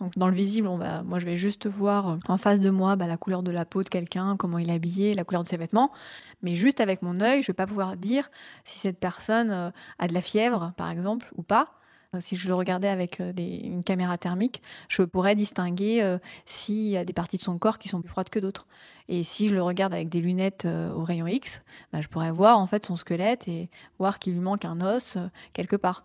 Donc 0.00 0.16
dans 0.16 0.28
le 0.28 0.34
visible, 0.34 0.68
on 0.68 0.78
va, 0.78 1.02
moi 1.02 1.18
je 1.18 1.26
vais 1.26 1.36
juste 1.36 1.66
voir 1.66 2.08
euh, 2.08 2.16
en 2.26 2.38
face 2.38 2.58
de 2.58 2.70
moi 2.70 2.96
bah, 2.96 3.06
la 3.06 3.18
couleur 3.18 3.42
de 3.42 3.50
la 3.50 3.66
peau 3.66 3.82
de 3.82 3.90
quelqu'un, 3.90 4.34
comment 4.38 4.56
il 4.56 4.70
est 4.70 4.74
habillé, 4.74 5.12
la 5.12 5.24
couleur 5.24 5.42
de 5.42 5.48
ses 5.48 5.58
vêtements, 5.58 5.92
mais 6.40 6.54
juste 6.54 6.80
avec 6.80 7.02
mon 7.02 7.20
œil, 7.20 7.42
je 7.42 7.48
vais 7.48 7.52
pas 7.52 7.66
pouvoir 7.66 7.98
dire 7.98 8.30
si 8.64 8.78
cette 8.78 8.98
personne 8.98 9.72
a 9.98 10.08
de 10.08 10.14
la 10.14 10.22
fièvre 10.22 10.72
par 10.78 10.88
exemple 10.88 11.30
ou 11.36 11.42
pas. 11.42 11.81
Si 12.18 12.36
je 12.36 12.46
le 12.48 12.54
regardais 12.54 12.88
avec 12.88 13.20
une 13.20 13.82
caméra 13.82 14.18
thermique, 14.18 14.60
je 14.88 15.02
pourrais 15.02 15.34
distinguer 15.34 16.18
s'il 16.44 16.88
y 16.88 16.98
a 16.98 17.06
des 17.06 17.14
parties 17.14 17.38
de 17.38 17.42
son 17.42 17.56
corps 17.56 17.78
qui 17.78 17.88
sont 17.88 18.02
plus 18.02 18.10
froides 18.10 18.28
que 18.28 18.38
d'autres. 18.38 18.66
Et 19.08 19.24
si 19.24 19.48
je 19.48 19.54
le 19.54 19.62
regarde 19.62 19.92
avec 19.92 20.08
des 20.08 20.20
lunettes 20.20 20.64
euh, 20.64 20.90
au 20.92 21.04
rayon 21.04 21.26
X, 21.26 21.62
bah, 21.92 22.00
je 22.00 22.08
pourrais 22.08 22.32
voir 22.32 22.58
en 22.58 22.66
fait 22.66 22.86
son 22.86 22.96
squelette 22.96 23.48
et 23.48 23.68
voir 23.98 24.18
qu'il 24.18 24.32
lui 24.32 24.40
manque 24.40 24.64
un 24.64 24.80
os 24.80 25.16
euh, 25.16 25.28
quelque 25.52 25.76
part. 25.76 26.04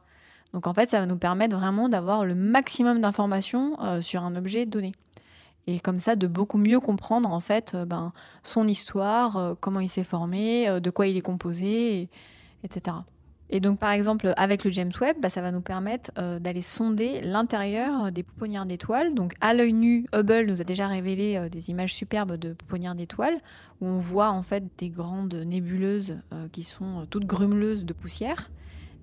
Donc 0.53 0.67
en 0.67 0.73
fait, 0.73 0.89
ça 0.89 0.99
va 0.99 1.05
nous 1.05 1.17
permettre 1.17 1.55
vraiment 1.55 1.89
d'avoir 1.89 2.25
le 2.25 2.35
maximum 2.35 3.01
d'informations 3.01 3.77
euh, 3.81 4.01
sur 4.01 4.23
un 4.23 4.35
objet 4.35 4.65
donné. 4.65 4.93
Et 5.67 5.79
comme 5.79 5.99
ça, 5.99 6.15
de 6.15 6.27
beaucoup 6.27 6.57
mieux 6.57 6.79
comprendre 6.79 7.31
en 7.31 7.41
fait 7.41 7.75
ben, 7.75 8.13
son 8.41 8.67
histoire, 8.67 9.55
comment 9.59 9.81
il 9.81 9.89
s'est 9.89 10.05
formé, 10.05 10.79
de 10.79 10.89
quoi 10.89 11.07
il 11.07 11.17
est 11.17 11.21
composé, 11.21 12.07
etc. 12.63 12.95
Et 13.49 13.61
donc, 13.61 13.79
par 13.79 13.91
exemple, 13.91 14.33
avec 14.35 14.65
le 14.65 14.71
James 14.71 14.91
Webb, 14.99 15.17
bah, 15.21 15.29
ça 15.29 15.41
va 15.41 15.51
nous 15.51 15.61
permettre 15.61 16.11
euh, 16.17 16.37
d'aller 16.39 16.61
sonder 16.61 17.21
l'intérieur 17.21 18.11
des 18.11 18.23
pouponnières 18.23 18.65
d'étoiles. 18.65 19.13
Donc, 19.13 19.33
à 19.39 19.53
l'œil 19.53 19.73
nu, 19.73 20.05
Hubble 20.13 20.45
nous 20.47 20.59
a 20.59 20.65
déjà 20.65 20.87
révélé 20.87 21.37
euh, 21.37 21.47
des 21.47 21.69
images 21.69 21.93
superbes 21.93 22.33
de 22.33 22.53
pouponnières 22.53 22.95
d'étoiles, 22.95 23.37
où 23.79 23.87
on 23.87 23.97
voit 23.97 24.31
en 24.31 24.43
fait 24.43 24.65
des 24.77 24.89
grandes 24.89 25.33
nébuleuses 25.33 26.17
euh, 26.33 26.47
qui 26.51 26.63
sont 26.63 27.07
toutes 27.09 27.25
grumeleuses 27.25 27.85
de 27.85 27.93
poussière. 27.93 28.51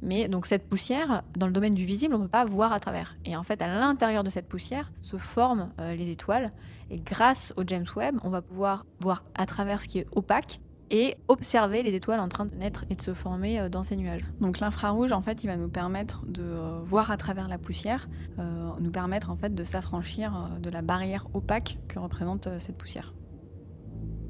Mais 0.02 0.28
donc 0.28 0.44
cette 0.44 0.68
poussière, 0.68 1.22
dans 1.38 1.46
le 1.46 1.52
domaine 1.52 1.74
du 1.74 1.86
visible, 1.86 2.14
on 2.14 2.18
ne 2.18 2.24
peut 2.24 2.28
pas 2.28 2.44
voir 2.44 2.74
à 2.74 2.80
travers. 2.80 3.16
Et 3.24 3.36
en 3.36 3.42
fait, 3.42 3.62
à 3.62 3.68
l'intérieur 3.68 4.22
de 4.22 4.28
cette 4.28 4.46
poussière 4.46 4.92
se 5.00 5.16
forment 5.16 5.70
les 5.78 6.10
étoiles. 6.10 6.52
Et 6.90 6.98
grâce 6.98 7.54
au 7.56 7.62
James 7.66 7.86
Webb, 7.96 8.16
on 8.22 8.28
va 8.28 8.42
pouvoir 8.42 8.84
voir 9.00 9.24
à 9.34 9.46
travers 9.46 9.80
ce 9.80 9.88
qui 9.88 10.00
est 10.00 10.06
opaque 10.12 10.60
et 10.90 11.16
observer 11.28 11.82
les 11.82 11.94
étoiles 11.94 12.20
en 12.20 12.28
train 12.28 12.46
de 12.46 12.54
naître 12.54 12.84
et 12.90 12.94
de 12.94 13.02
se 13.02 13.14
former 13.14 13.60
euh, 13.60 13.68
dans 13.68 13.84
ces 13.84 13.96
nuages. 13.96 14.24
Donc 14.40 14.60
l'infrarouge, 14.60 15.12
en 15.12 15.22
fait, 15.22 15.44
il 15.44 15.46
va 15.48 15.56
nous 15.56 15.68
permettre 15.68 16.24
de 16.26 16.42
euh, 16.42 16.80
voir 16.84 17.10
à 17.10 17.16
travers 17.16 17.48
la 17.48 17.58
poussière, 17.58 18.08
euh, 18.38 18.70
nous 18.80 18.90
permettre 18.90 19.30
en 19.30 19.36
fait 19.36 19.54
de 19.54 19.64
s'affranchir 19.64 20.50
de 20.60 20.70
la 20.70 20.82
barrière 20.82 21.26
opaque 21.34 21.78
que 21.88 21.98
représente 21.98 22.48
cette 22.58 22.76
poussière. 22.76 23.14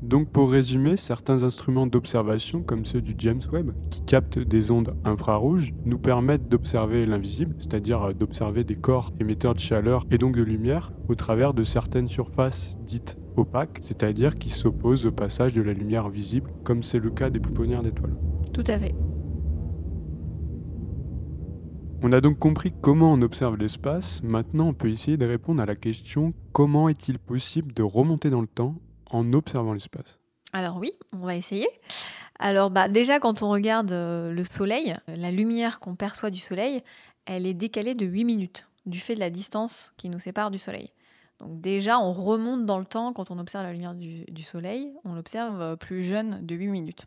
Donc 0.02 0.28
pour 0.28 0.50
résumer, 0.50 0.98
certains 0.98 1.44
instruments 1.44 1.86
d'observation 1.86 2.62
comme 2.62 2.84
ceux 2.84 3.00
du 3.00 3.14
James 3.16 3.40
Webb, 3.50 3.72
qui 3.88 4.02
captent 4.02 4.38
des 4.38 4.70
ondes 4.70 4.94
infrarouges, 5.04 5.72
nous 5.86 5.98
permettent 5.98 6.48
d'observer 6.48 7.06
l'invisible, 7.06 7.56
c'est-à-dire 7.58 8.14
d'observer 8.14 8.64
des 8.64 8.76
corps 8.76 9.12
émetteurs 9.18 9.54
de 9.54 9.60
chaleur 9.60 10.04
et 10.10 10.18
donc 10.18 10.36
de 10.36 10.42
lumière 10.42 10.92
au 11.08 11.14
travers 11.14 11.54
de 11.54 11.64
certaines 11.64 12.08
surfaces 12.08 12.76
dites 12.86 13.16
opaques, 13.36 13.78
c'est-à-dire 13.80 14.36
qui 14.36 14.50
s'opposent 14.50 15.06
au 15.06 15.12
passage 15.12 15.54
de 15.54 15.62
la 15.62 15.72
lumière 15.72 16.08
visible, 16.08 16.50
comme 16.64 16.82
c'est 16.82 16.98
le 16.98 17.10
cas 17.10 17.30
des 17.30 17.40
pouponnières 17.40 17.82
d'étoiles. 17.82 18.16
Tout 18.52 18.64
à 18.66 18.78
fait. 18.78 18.94
On 22.02 22.12
a 22.12 22.20
donc 22.20 22.38
compris 22.38 22.70
comment 22.82 23.12
on 23.12 23.22
observe 23.22 23.56
l'espace, 23.56 24.22
maintenant 24.22 24.68
on 24.68 24.74
peut 24.74 24.90
essayer 24.90 25.16
de 25.16 25.24
répondre 25.24 25.62
à 25.62 25.66
la 25.66 25.74
question 25.74 26.34
comment 26.52 26.90
est-il 26.90 27.18
possible 27.18 27.72
de 27.72 27.82
remonter 27.82 28.28
dans 28.28 28.42
le 28.42 28.46
temps 28.46 28.74
en 29.10 29.32
observant 29.32 29.72
l'espace? 29.72 30.18
Alors 30.52 30.78
oui, 30.78 30.92
on 31.14 31.24
va 31.24 31.34
essayer. 31.34 31.66
Alors 32.38 32.70
bah, 32.70 32.88
déjà 32.88 33.20
quand 33.20 33.42
on 33.42 33.48
regarde 33.48 33.92
euh, 33.92 34.32
le 34.32 34.44
soleil, 34.44 34.94
la 35.08 35.30
lumière 35.30 35.80
qu'on 35.80 35.94
perçoit 35.94 36.30
du 36.30 36.40
soleil, 36.40 36.82
elle 37.24 37.46
est 37.46 37.54
décalée 37.54 37.94
de 37.94 38.04
8 38.04 38.24
minutes 38.24 38.68
du 38.84 38.98
fait 38.98 39.14
de 39.14 39.20
la 39.20 39.30
distance 39.30 39.94
qui 39.96 40.10
nous 40.10 40.18
sépare 40.18 40.50
du 40.50 40.58
soleil. 40.58 40.90
Donc 41.44 41.60
déjà, 41.60 42.00
on 42.00 42.12
remonte 42.12 42.64
dans 42.64 42.78
le 42.78 42.86
temps 42.86 43.12
quand 43.12 43.30
on 43.30 43.38
observe 43.38 43.64
la 43.64 43.72
lumière 43.72 43.94
du, 43.94 44.42
soleil, 44.42 44.92
on 45.04 45.14
l'observe 45.14 45.60
euh, 45.60 45.76
plus 45.76 46.02
jeune 46.02 46.44
de 46.44 46.54
8 46.54 46.68
minutes. 46.68 47.06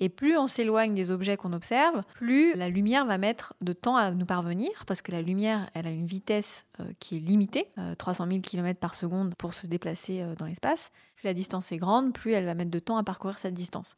Et 0.00 0.08
plus 0.08 0.36
on 0.36 0.46
s'éloigne 0.46 0.94
des 0.94 1.10
objets 1.10 1.36
qu'on 1.36 1.52
observe, 1.52 2.02
plus 2.14 2.54
la 2.54 2.68
lumière 2.68 3.06
va 3.06 3.16
mettre 3.16 3.54
de 3.60 3.72
temps 3.72 3.96
à 3.96 4.10
nous 4.10 4.26
parvenir, 4.26 4.70
parce 4.86 5.02
que 5.02 5.12
la 5.12 5.22
lumière, 5.22 5.70
elle 5.74 5.86
a 5.86 5.90
une 5.90 6.06
vitesse 6.06 6.64
euh, 6.80 6.84
qui 6.98 7.16
est 7.16 7.20
limitée, 7.20 7.68
300 7.98 8.26
000 8.26 8.40
km 8.40 8.80
par 8.80 8.94
seconde 8.94 9.34
pour 9.36 9.54
se 9.54 9.66
déplacer 9.66 10.22
euh, 10.22 10.34
dans 10.34 10.46
l'espace. 10.46 10.90
Plus 11.16 11.26
la 11.26 11.34
distance 11.34 11.70
est 11.70 11.76
grande, 11.76 12.12
plus 12.12 12.32
elle 12.32 12.46
va 12.46 12.54
mettre 12.54 12.70
de 12.70 12.78
temps 12.78 12.96
à 12.96 13.04
parcourir 13.04 13.38
cette 13.38 13.54
distance. 13.54 13.96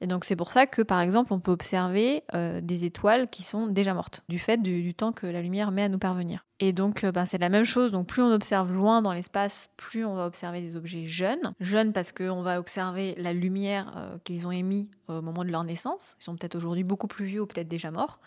Et 0.00 0.06
donc 0.06 0.24
c'est 0.24 0.36
pour 0.36 0.52
ça 0.52 0.66
que 0.66 0.82
par 0.82 1.00
exemple 1.00 1.32
on 1.32 1.40
peut 1.40 1.52
observer 1.52 2.22
euh, 2.34 2.60
des 2.60 2.84
étoiles 2.84 3.28
qui 3.28 3.42
sont 3.42 3.66
déjà 3.66 3.94
mortes 3.94 4.22
du 4.28 4.38
fait 4.38 4.58
du, 4.58 4.94
temps 4.94 5.12
que 5.12 5.26
la 5.26 5.40
lumière 5.40 5.70
met 5.70 5.82
à 5.82 5.88
nous 5.88 5.98
parvenir. 5.98 6.44
Et 6.60 6.72
donc 6.72 7.04
euh, 7.04 7.12
ben, 7.12 7.24
c'est 7.24 7.38
la 7.38 7.48
même 7.48 7.64
chose, 7.64 7.92
donc 7.92 8.06
plus 8.06 8.22
on 8.22 8.30
observe 8.30 8.72
loin 8.72 9.00
dans 9.00 9.12
l'espace, 9.12 9.70
plus 9.76 10.04
on 10.04 10.14
va 10.14 10.26
observer 10.26 10.60
des 10.60 10.76
objets 10.76 11.06
jeunes. 11.06 11.54
Jeunes 11.60 11.92
parce 11.92 12.12
qu'on 12.12 12.42
va 12.42 12.58
observer 12.58 13.14
la 13.16 13.32
lumière 13.32 13.92
euh, 13.96 14.18
qu'ils 14.24 14.46
ont 14.46 14.52
émis 14.52 14.90
au 15.08 15.22
moment 15.22 15.44
de 15.44 15.50
leur 15.50 15.64
naissance. 15.64 16.16
Ils 16.20 16.24
sont 16.24 16.36
peut-être 16.36 16.56
aujourd'hui 16.56 16.84
beaucoup 16.84 17.06
plus 17.08 17.24
vieux 17.24 17.40
ou 17.40 17.46
peut-être 17.46 17.68
déjà 17.68 17.90
morts. 17.90 18.20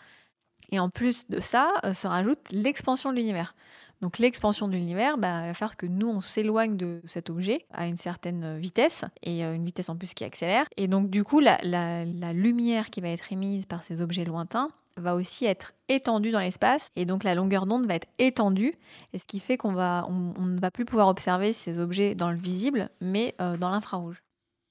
Et 0.72 0.78
en 0.78 0.88
plus 0.88 1.28
de 1.28 1.40
ça, 1.40 1.72
se 1.92 2.06
rajoute 2.06 2.38
l'expansion 2.52 3.10
de 3.10 3.16
l'univers. 3.16 3.54
Donc 4.00 4.18
l'expansion 4.18 4.66
de 4.66 4.72
l'univers, 4.74 5.18
bah, 5.18 5.46
va 5.46 5.54
faire 5.54 5.76
que 5.76 5.86
nous, 5.86 6.08
on 6.08 6.20
s'éloigne 6.20 6.76
de 6.76 7.00
cet 7.04 7.28
objet 7.28 7.66
à 7.70 7.86
une 7.86 7.98
certaine 7.98 8.58
vitesse, 8.58 9.04
et 9.22 9.44
euh, 9.44 9.54
une 9.54 9.64
vitesse 9.64 9.88
en 9.88 9.96
plus 9.96 10.14
qui 10.14 10.24
accélère. 10.24 10.66
Et 10.76 10.88
donc 10.88 11.10
du 11.10 11.22
coup, 11.22 11.40
la, 11.40 12.04
lumière 12.32 12.90
qui 12.90 13.00
va 13.00 13.08
être 13.08 13.32
émise 13.32 13.66
par 13.66 13.82
ces 13.82 14.00
objets 14.00 14.24
lointains 14.24 14.70
va 14.96 15.14
aussi 15.14 15.44
être 15.44 15.72
étendue 15.88 16.30
dans 16.30 16.40
l'espace, 16.40 16.90
et 16.96 17.04
donc 17.04 17.24
la 17.24 17.34
longueur 17.34 17.66
d'onde 17.66 17.86
va 17.86 17.94
être 17.94 18.08
étendue, 18.18 18.74
et 19.12 19.18
ce 19.18 19.24
qui 19.24 19.40
fait 19.40 19.56
qu'on 19.56 19.72
va, 19.72 20.06
on, 20.08 20.46
ne 20.46 20.60
va 20.60 20.70
plus 20.70 20.84
pouvoir 20.84 21.08
observer 21.08 21.52
ces 21.52 21.78
objets 21.78 22.14
dans 22.14 22.30
le 22.30 22.38
visible, 22.38 22.88
mais 23.00 23.34
euh, 23.40 23.56
dans 23.56 23.70
l'infrarouge. 23.70 24.22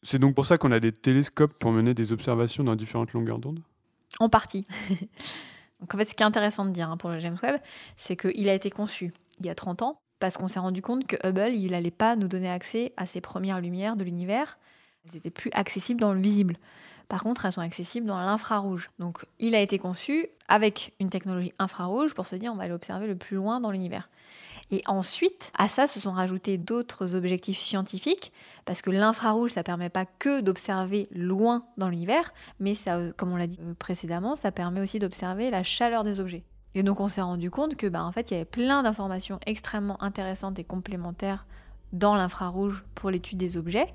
C'est 0.02 0.20
donc 0.20 0.34
pour 0.34 0.46
ça 0.46 0.58
qu'on 0.58 0.72
a 0.72 0.80
des 0.80 0.92
télescopes 0.92 1.54
pour 1.54 1.72
mener 1.72 1.94
des 1.94 2.14
observations 2.14 2.64
dans 2.64 2.76
différentes 2.76 3.14
longueurs 3.14 3.40
d'onde? 3.40 3.62
En 4.20 4.30
partie. 4.30 4.66
Donc 5.80 5.94
en 5.94 5.98
fait, 5.98 6.06
ce 6.06 6.14
qui 6.14 6.24
est 6.24 6.26
intéressant 6.26 6.66
de 6.66 6.72
dire 6.72 6.90
hein, 6.90 6.98
pour 6.98 7.10
le 7.10 7.20
James 7.20 7.38
Webb, 7.42 7.60
c'est 7.96 8.16
qu'il 8.16 8.50
a 8.50 8.54
été 8.54 8.70
conçu 8.70 9.14
il 9.40 9.46
y 9.46 9.50
a 9.50 9.56
30 9.56 9.82
ans 9.82 10.02
parce 10.20 10.38
qu'on 10.38 10.48
s'est 10.48 10.60
rendu 10.60 10.82
compte 10.82 11.08
que 11.08 11.16
Hubble, 11.26 11.54
il 11.56 11.72
n'allait 11.72 11.92
pas 11.92 12.16
nous 12.16 12.28
donner 12.28 12.50
accès 12.50 12.94
à 12.98 13.06
ces 13.06 13.22
premières 13.22 13.62
lumières 13.62 13.96
de 13.96 14.04
l'univers. 14.04 14.58
Elles 15.06 15.14
n'étaient 15.14 15.30
plus 15.30 15.50
accessibles 15.54 16.02
dans 16.02 16.14
le 16.14 16.20
visible. 16.20 16.58
Par 17.08 17.24
contre, 17.24 17.46
elles 17.46 17.54
sont 17.54 17.62
accessibles 17.62 18.06
dans 18.06 18.20
l'infrarouge. 18.20 18.92
Donc, 19.00 19.26
il 19.40 19.56
a 19.56 19.62
été 19.62 19.80
conçu 19.80 20.28
avec 20.48 20.94
une 21.00 21.10
technologie 21.10 21.54
infrarouge 21.58 22.14
pour 22.14 22.28
se 22.28 22.36
dire 22.36 22.52
on 22.54 22.56
va 22.56 22.64
aller 22.64 22.74
observer 22.74 23.08
le 23.08 23.16
plus 23.16 23.38
loin 23.38 23.62
dans 23.62 23.72
l'univers. 23.72 24.10
Et 24.72 24.84
ensuite, 24.86 25.52
à 25.58 25.68
ça 25.68 25.88
se 25.88 26.00
sont 26.00 26.12
rajoutés 26.12 26.58
d'autres 26.58 27.16
objectifs 27.16 27.58
scientifiques, 27.58 28.32
parce 28.66 28.82
que 28.82 28.92
l'infrarouge, 28.92 29.52
ça 29.52 29.64
permet 29.64 29.90
pas 29.90 30.06
que 30.06 30.42
d'observer 30.42 31.08
loin 31.12 31.66
dans 31.78 31.90
l'univers, 31.90 32.34
mais 32.60 32.76
ça, 32.76 33.00
comme 33.18 33.32
on 33.32 33.36
l'a 33.36 33.48
dit 33.48 33.60
euh, 33.62 33.74
précédemment, 33.78 34.36
ça 34.36 34.52
permet 34.52 34.82
aussi 34.82 35.00
d'observer 35.00 35.50
la 35.50 35.64
chaleur 35.64 36.04
des 36.04 36.20
objets. 36.20 36.44
Et 36.76 36.84
donc 36.84 37.00
on 37.00 37.08
s'est 37.08 37.22
rendu 37.22 37.50
compte 37.50 37.76
que 37.76 37.88
bah, 37.88 38.04
en 38.04 38.12
fait, 38.12 38.30
il 38.30 38.36
y 38.36 38.38
avait 38.38 38.46
plein 38.46 38.84
d'informations 38.84 39.40
extrêmement 39.48 40.02
intéressantes 40.04 40.60
et 40.60 40.64
complémentaires 40.64 41.46
dans 41.94 42.16
l'infrarouge 42.16 42.86
pour 42.94 43.10
l'étude 43.10 43.40
des 43.40 43.58
objets, 43.58 43.92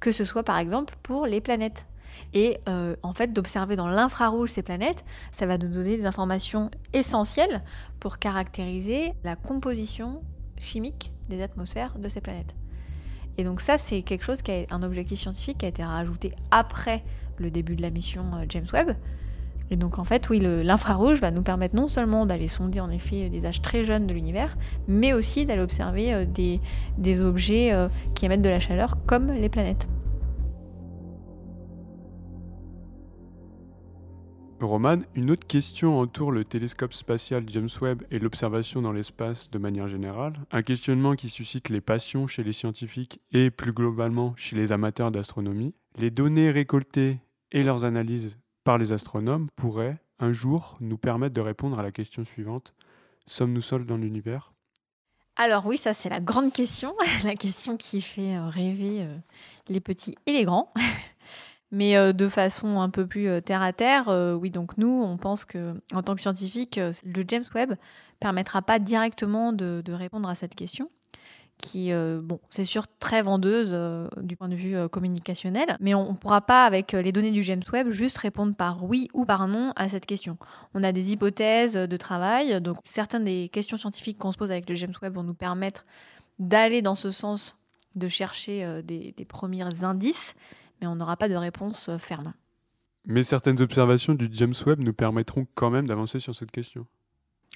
que 0.00 0.10
ce 0.10 0.24
soit 0.24 0.42
par 0.42 0.56
exemple 0.56 0.96
pour 1.02 1.26
les 1.26 1.42
planètes. 1.42 1.84
Et 2.32 2.58
euh, 2.68 2.96
en 3.02 3.12
fait, 3.12 3.32
d'observer 3.32 3.76
dans 3.76 3.88
l'infrarouge 3.88 4.50
ces 4.50 4.62
planètes, 4.62 5.04
ça 5.32 5.46
va 5.46 5.58
nous 5.58 5.68
donner 5.68 5.96
des 5.96 6.06
informations 6.06 6.70
essentielles 6.92 7.62
pour 8.00 8.18
caractériser 8.18 9.14
la 9.24 9.36
composition 9.36 10.22
chimique 10.58 11.12
des 11.28 11.42
atmosphères 11.42 11.98
de 11.98 12.08
ces 12.08 12.20
planètes. 12.20 12.54
Et 13.38 13.44
donc 13.44 13.60
ça, 13.60 13.78
c'est 13.78 14.02
quelque 14.02 14.24
chose 14.24 14.42
qui 14.42 14.50
est 14.52 14.72
un 14.72 14.82
objectif 14.82 15.18
scientifique 15.18 15.58
qui 15.58 15.66
a 15.66 15.68
été 15.68 15.82
rajouté 15.82 16.32
après 16.50 17.02
le 17.38 17.50
début 17.50 17.76
de 17.76 17.82
la 17.82 17.90
mission 17.90 18.24
euh, 18.34 18.44
James 18.48 18.66
Webb. 18.72 18.96
Et 19.70 19.76
donc 19.76 19.98
en 19.98 20.04
fait, 20.04 20.28
oui, 20.28 20.40
l'infrarouge 20.40 21.20
va 21.20 21.30
nous 21.30 21.42
permettre 21.42 21.74
non 21.74 21.88
seulement 21.88 22.26
d'aller 22.26 22.48
sonder 22.48 22.80
en 22.80 22.90
effet 22.90 23.30
des 23.30 23.46
âges 23.46 23.62
très 23.62 23.84
jeunes 23.84 24.06
de 24.06 24.12
l'univers, 24.12 24.56
mais 24.88 25.14
aussi 25.14 25.46
d'aller 25.46 25.62
observer 25.62 26.12
euh, 26.12 26.26
des 26.98 27.20
objets 27.20 27.72
qui 28.14 28.26
émettent 28.26 28.42
de 28.42 28.48
la 28.50 28.60
chaleur 28.60 28.98
comme 29.06 29.32
les 29.32 29.48
planètes. 29.48 29.86
Roman, 34.60 34.98
une 35.14 35.30
autre 35.30 35.46
question 35.46 35.98
entoure 35.98 36.32
le 36.32 36.44
télescope 36.44 36.94
spatial 36.94 37.44
James 37.48 37.68
Webb 37.80 38.02
et 38.10 38.18
l'observation 38.18 38.80
dans 38.80 38.92
l'espace 38.92 39.50
de 39.50 39.58
manière 39.58 39.88
générale. 39.88 40.34
Un 40.52 40.62
questionnement 40.62 41.14
qui 41.14 41.28
suscite 41.28 41.68
les 41.68 41.80
passions 41.80 42.26
chez 42.26 42.42
les 42.42 42.52
scientifiques 42.52 43.20
et 43.32 43.50
plus 43.50 43.72
globalement 43.72 44.34
chez 44.36 44.56
les 44.56 44.72
amateurs 44.72 45.10
d'astronomie. 45.10 45.74
Les 45.98 46.10
données 46.10 46.50
récoltées 46.50 47.18
et 47.52 47.62
leurs 47.62 47.84
analyses 47.84 48.38
par 48.64 48.78
les 48.78 48.92
astronomes 48.92 49.48
pourraient, 49.56 49.98
un 50.18 50.32
jour, 50.32 50.76
nous 50.80 50.98
permettre 50.98 51.34
de 51.34 51.40
répondre 51.40 51.78
à 51.78 51.82
la 51.82 51.92
question 51.92 52.24
suivante. 52.24 52.74
Sommes-nous 53.26 53.60
seuls 53.60 53.84
dans 53.84 53.96
l'univers? 53.96 54.52
Alors 55.36 55.66
oui, 55.66 55.76
ça 55.76 55.94
c'est 55.94 56.08
la 56.08 56.20
grande 56.20 56.52
question, 56.52 56.94
la 57.24 57.34
question 57.34 57.76
qui 57.76 58.00
fait 58.00 58.36
euh, 58.36 58.46
rêver 58.46 59.02
euh, 59.02 59.16
les 59.68 59.80
petits 59.80 60.14
et 60.26 60.32
les 60.32 60.44
grands. 60.44 60.72
Mais 61.70 61.96
euh, 61.96 62.12
de 62.12 62.28
façon 62.28 62.80
un 62.80 62.90
peu 62.90 63.06
plus 63.06 63.28
euh, 63.28 63.40
terre 63.40 63.62
à 63.62 63.72
terre, 63.72 64.08
euh, 64.08 64.34
oui, 64.34 64.50
donc 64.50 64.78
nous, 64.78 65.02
on 65.02 65.16
pense 65.16 65.44
que 65.44 65.74
en 65.92 66.02
tant 66.02 66.14
que 66.14 66.20
scientifique, 66.20 66.78
le 66.78 67.24
James 67.26 67.44
Webb 67.54 67.74
permettra 68.20 68.62
pas 68.62 68.78
directement 68.78 69.52
de, 69.52 69.82
répondre 69.88 70.28
à 70.28 70.34
cette 70.34 70.54
question 70.54 70.90
qui, 71.56 71.92
bon, 71.92 72.40
c'est 72.50 72.64
sûr, 72.64 72.82
très 72.98 73.22
vendeuse 73.22 73.76
du 74.16 74.36
point 74.36 74.48
de 74.48 74.56
vue 74.56 74.88
communicationnel, 74.88 75.76
mais 75.78 75.94
on 75.94 76.10
ne 76.10 76.16
pourra 76.16 76.40
pas, 76.40 76.66
avec 76.66 76.90
les 76.90 77.12
données 77.12 77.30
du 77.30 77.44
James 77.44 77.62
Webb, 77.72 77.90
juste 77.90 78.18
répondre 78.18 78.56
par 78.56 78.82
oui 78.82 79.06
ou 79.14 79.24
par 79.24 79.46
non 79.46 79.72
à 79.76 79.88
cette 79.88 80.04
question. 80.04 80.36
On 80.74 80.82
a 80.82 80.90
des 80.90 81.12
hypothèses 81.12 81.74
de 81.74 81.96
travail, 81.96 82.60
donc 82.60 82.78
certaines 82.82 83.22
des 83.22 83.48
questions 83.52 83.76
scientifiques 83.76 84.18
qu'on 84.18 84.32
se 84.32 84.36
pose 84.36 84.50
avec 84.50 84.68
le 84.68 84.74
James 84.74 84.94
Webb 85.00 85.14
vont 85.14 85.22
nous 85.22 85.34
permettre 85.34 85.84
d'aller 86.40 86.82
dans 86.82 86.96
ce 86.96 87.12
sens, 87.12 87.56
de 87.94 88.08
chercher 88.08 88.82
des, 88.82 89.14
des 89.16 89.24
premiers 89.24 89.84
indices, 89.84 90.34
mais 90.80 90.86
on 90.86 90.96
n'aura 90.96 91.16
pas 91.16 91.28
de 91.28 91.34
réponse 91.34 91.88
euh, 91.88 91.98
ferme. 91.98 92.34
Mais 93.06 93.22
certaines 93.22 93.60
observations 93.60 94.14
du 94.14 94.28
James 94.32 94.54
Webb 94.66 94.80
nous 94.80 94.94
permettront 94.94 95.46
quand 95.54 95.70
même 95.70 95.86
d'avancer 95.86 96.20
sur 96.20 96.34
cette 96.34 96.50
question. 96.50 96.86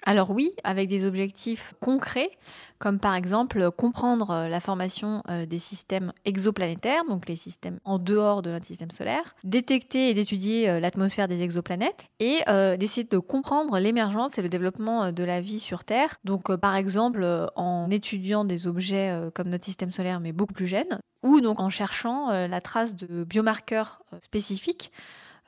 Alors 0.08 0.30
oui, 0.30 0.52
avec 0.64 0.88
des 0.88 1.04
objectifs 1.04 1.74
concrets, 1.80 2.30
comme 2.78 2.98
par 2.98 3.14
exemple 3.14 3.70
comprendre 3.70 4.30
euh, 4.30 4.48
la 4.48 4.58
formation 4.58 5.22
euh, 5.28 5.44
des 5.44 5.58
systèmes 5.58 6.12
exoplanétaires, 6.24 7.04
donc 7.06 7.28
les 7.28 7.36
systèmes 7.36 7.78
en 7.84 7.98
dehors 7.98 8.40
de 8.40 8.50
notre 8.50 8.64
système 8.64 8.90
solaire, 8.90 9.36
détecter 9.44 10.08
et 10.08 10.14
d'étudier 10.14 10.80
l'atmosphère 10.80 11.28
des 11.28 11.42
exoplanètes, 11.42 12.06
et 12.20 12.38
d'essayer 12.78 13.04
de 13.04 13.18
comprendre 13.18 13.78
l'émergence 13.78 14.38
et 14.38 14.42
le 14.42 14.48
développement 14.48 15.12
de 15.12 15.24
la 15.24 15.42
vie 15.42 15.60
sur 15.60 15.84
Terre. 15.84 16.16
Donc 16.24 16.54
par 16.56 16.74
exemple 16.74 17.26
en 17.56 17.90
étudiant 17.90 18.44
des 18.44 18.66
objets 18.66 19.14
comme 19.34 19.48
notre 19.48 19.64
système 19.64 19.92
solaire 19.92 20.20
mais 20.20 20.32
beaucoup 20.32 20.54
plus 20.54 20.66
jeunes, 20.66 21.00
ou 21.22 21.40
donc 21.40 21.60
en 21.60 21.70
cherchant 21.70 22.30
euh, 22.30 22.46
la 22.46 22.60
trace 22.60 22.94
de 22.94 23.24
biomarqueurs 23.24 24.02
euh, 24.12 24.18
spécifiques 24.20 24.92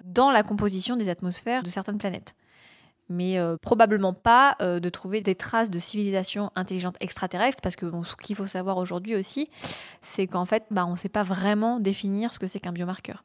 dans 0.05 0.31
la 0.31 0.43
composition 0.43 0.97
des 0.97 1.09
atmosphères 1.09 1.63
de 1.63 1.69
certaines 1.69 1.99
planètes. 1.99 2.35
Mais 3.11 3.39
euh, 3.39 3.57
probablement 3.61 4.15
pas 4.15 4.57
de 4.61 4.89
trouver 4.89 5.21
des 5.21 5.35
traces 5.35 5.69
de 5.71 5.79
civilisation 5.79 6.51
intelligente 6.55 6.97
extraterrestre, 7.01 7.61
parce 7.63 7.77
que 7.77 7.87
ce 8.05 8.17
qu'il 8.17 8.37
faut 8.37 8.47
savoir 8.47 8.79
aujourd'hui 8.79 9.17
aussi, 9.17 9.51
c'est 10.01 10.27
qu'en 10.27 10.47
fait, 10.47 10.65
bah, 10.71 10.87
on 10.87 10.93
ne 10.93 10.97
sait 10.97 11.09
pas 11.09 11.25
vraiment 11.25 11.81
définir 11.81 12.33
ce 12.33 12.39
que 12.39 12.47
c'est 12.47 12.61
qu'un 12.61 12.73
biomarqueur. 12.73 13.25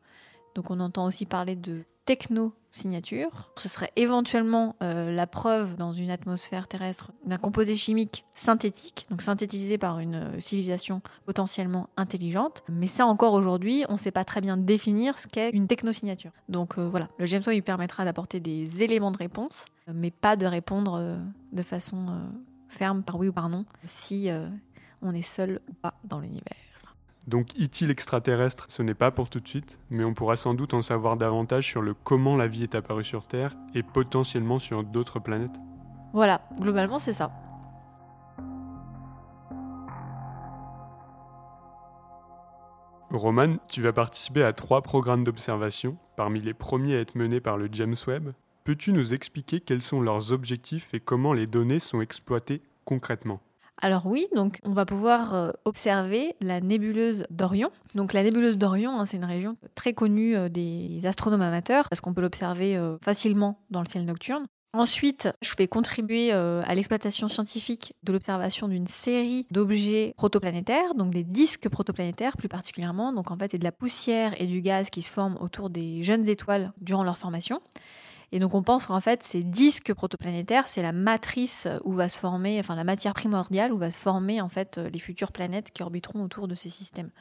Donc 0.55 0.71
on 0.71 0.79
entend 0.79 1.05
aussi 1.05 1.25
parler 1.25 1.55
de 1.55 1.83
techno-signature. 2.05 3.51
Ce 3.57 3.67
serait 3.67 3.91
éventuellement 3.95 4.75
euh, 4.81 5.11
la 5.11 5.27
preuve 5.27 5.75
dans 5.75 5.91
une 5.91 6.11
atmosphère 6.11 6.67
terrestre 6.67 7.11
d'un 7.25 7.37
composé 7.37 7.75
chimique 7.75 8.25
synthétique, 8.35 9.07
donc 9.09 9.21
synthétisé 9.21 9.77
par 9.77 9.99
une 9.99 10.15
euh, 10.15 10.39
civilisation 10.39 11.01
potentiellement 11.25 11.89
intelligente. 11.97 12.63
Mais 12.69 12.87
ça 12.87 13.05
encore 13.05 13.33
aujourd'hui, 13.33 13.85
on 13.89 13.93
ne 13.93 13.97
sait 13.97 14.11
pas 14.11 14.23
très 14.23 14.39
bien 14.39 14.55
définir 14.55 15.17
ce 15.17 15.27
qu'est 15.27 15.49
une 15.49 15.67
techno-signature. 15.67 16.31
Donc 16.47 16.77
euh, 16.77 16.87
voilà, 16.87 17.09
le 17.17 17.25
James 17.25 17.43
Webb 17.45 17.63
permettra 17.63 18.05
d'apporter 18.05 18.39
des 18.39 18.83
éléments 18.83 19.11
de 19.11 19.17
réponse, 19.17 19.65
mais 19.91 20.11
pas 20.11 20.35
de 20.35 20.45
répondre 20.45 21.19
de 21.51 21.61
façon 21.61 22.07
ferme 22.69 23.03
par 23.03 23.17
oui 23.17 23.27
ou 23.27 23.33
par 23.33 23.49
non 23.49 23.65
si 23.85 24.29
on 25.01 25.13
est 25.13 25.21
seul 25.21 25.61
ou 25.69 25.73
pas 25.73 25.93
dans 26.03 26.19
l'univers. 26.19 26.55
Donc 27.27 27.49
e 27.59 27.89
extraterrestre, 27.89 28.67
ce 28.69 28.83
n'est 28.83 28.93
pas 28.93 29.09
pour 29.09 29.29
tout 29.29 29.39
de 29.39 29.47
suite, 29.47 29.79
mais 29.89 30.03
on 30.03 30.13
pourra 30.13 30.35
sans 30.35 30.53
doute 30.53 30.75
en 30.75 30.81
savoir 30.81 31.17
davantage 31.17 31.65
sur 31.65 31.81
le 31.81 31.93
comment 31.93 32.35
la 32.35 32.47
vie 32.47 32.63
est 32.63 32.75
apparue 32.75 33.03
sur 33.03 33.25
Terre 33.25 33.55
et 33.73 33.81
potentiellement 33.81 34.59
sur 34.59 34.83
d'autres 34.83 35.19
planètes. 35.19 35.59
Voilà, 36.13 36.41
globalement 36.59 36.99
c'est 36.99 37.13
ça. 37.13 37.31
Roman, 43.11 43.57
tu 43.69 43.81
vas 43.81 43.93
participer 43.93 44.43
à 44.43 44.53
trois 44.53 44.81
programmes 44.81 45.23
d'observation 45.23 45.97
parmi 46.15 46.41
les 46.41 46.53
premiers 46.53 46.95
à 46.95 46.99
être 46.99 47.15
menés 47.15 47.39
par 47.39 47.57
le 47.57 47.69
James 47.71 47.95
Webb. 48.07 48.33
Peux-tu 48.65 48.91
nous 48.93 49.13
expliquer 49.13 49.61
quels 49.61 49.81
sont 49.81 50.01
leurs 50.01 50.31
objectifs 50.31 50.93
et 50.93 50.99
comment 50.99 51.33
les 51.33 51.47
données 51.47 51.79
sont 51.79 52.01
exploitées 52.01 52.61
concrètement? 52.83 53.39
Alors 53.81 54.05
oui, 54.05 54.27
donc 54.33 54.59
on 54.63 54.71
va 54.71 54.85
pouvoir 54.85 55.33
euh, 55.33 55.51
observer 55.65 56.35
la 56.41 56.61
nébuleuse 56.61 57.25
d'Orion. 57.29 57.71
Donc 57.93 58.13
la 58.13 58.23
nébuleuse 58.23 58.57
d'Orion, 58.57 58.99
hein, 58.99 59.05
c'est 59.05 59.17
une 59.17 59.25
région 59.25 59.57
très 59.75 59.93
connue 59.93 60.35
euh, 60.35 60.49
des 60.49 61.01
astronomes 61.05 61.41
amateurs 61.41 61.89
parce 61.89 61.99
qu'on 61.99 62.13
peut 62.13 62.21
l'observer 62.21 62.77
euh, 62.77 62.97
facilement 63.03 63.59
dans 63.69 63.81
le 63.81 63.87
ciel 63.87 64.05
nocturne. 64.05 64.45
Ensuite, 64.73 65.29
je 65.41 65.53
vais 65.57 65.69
contribuer 65.69 66.33
à 66.33 66.75
l'exploitation 66.75 67.29
scientifique 67.29 67.93
de 68.03 68.11
l'observation 68.11 68.67
d'une 68.67 68.87
série 68.87 69.47
d'objets 69.49 70.13
protoplanétaires, 70.17 70.95
donc 70.95 71.13
des 71.13 71.23
disques 71.23 71.69
protoplanétaires 71.69 72.35
plus 72.35 72.49
particulièrement. 72.49 73.13
Donc 73.13 73.31
en 73.31 73.37
fait, 73.37 73.51
c'est 73.51 73.57
de 73.57 73.63
la 73.63 73.71
poussière 73.71 74.33
et 74.37 74.47
du 74.47 74.59
gaz 74.59 74.89
qui 74.89 75.01
se 75.01 75.09
forment 75.09 75.37
autour 75.39 75.69
des 75.69 76.03
jeunes 76.03 76.27
étoiles 76.27 76.73
durant 76.81 77.05
leur 77.05 77.17
formation. 77.17 77.61
Et 78.31 78.39
donc 78.39 78.55
on 78.55 78.63
pense 78.63 78.87
qu'en 78.87 79.01
fait, 79.01 79.23
ces 79.23 79.43
disques 79.43 79.93
protoplanétaires, 79.93 80.67
c'est 80.67 80.81
la 80.81 80.91
matrice 80.91 81.67
où 81.83 81.93
va 81.93 82.09
se 82.09 82.19
former, 82.19 82.59
enfin 82.59 82.75
la 82.75 82.83
matière 82.83 83.13
primordiale 83.13 83.71
où 83.71 83.77
va 83.77 83.91
se 83.91 83.97
former 83.97 84.41
en 84.41 84.49
fait 84.49 84.77
les 84.77 84.99
futures 84.99 85.31
planètes 85.31 85.71
qui 85.71 85.83
orbiteront 85.83 86.23
autour 86.23 86.47
de 86.47 86.55
ces 86.55 86.69
systèmes. 86.69 87.11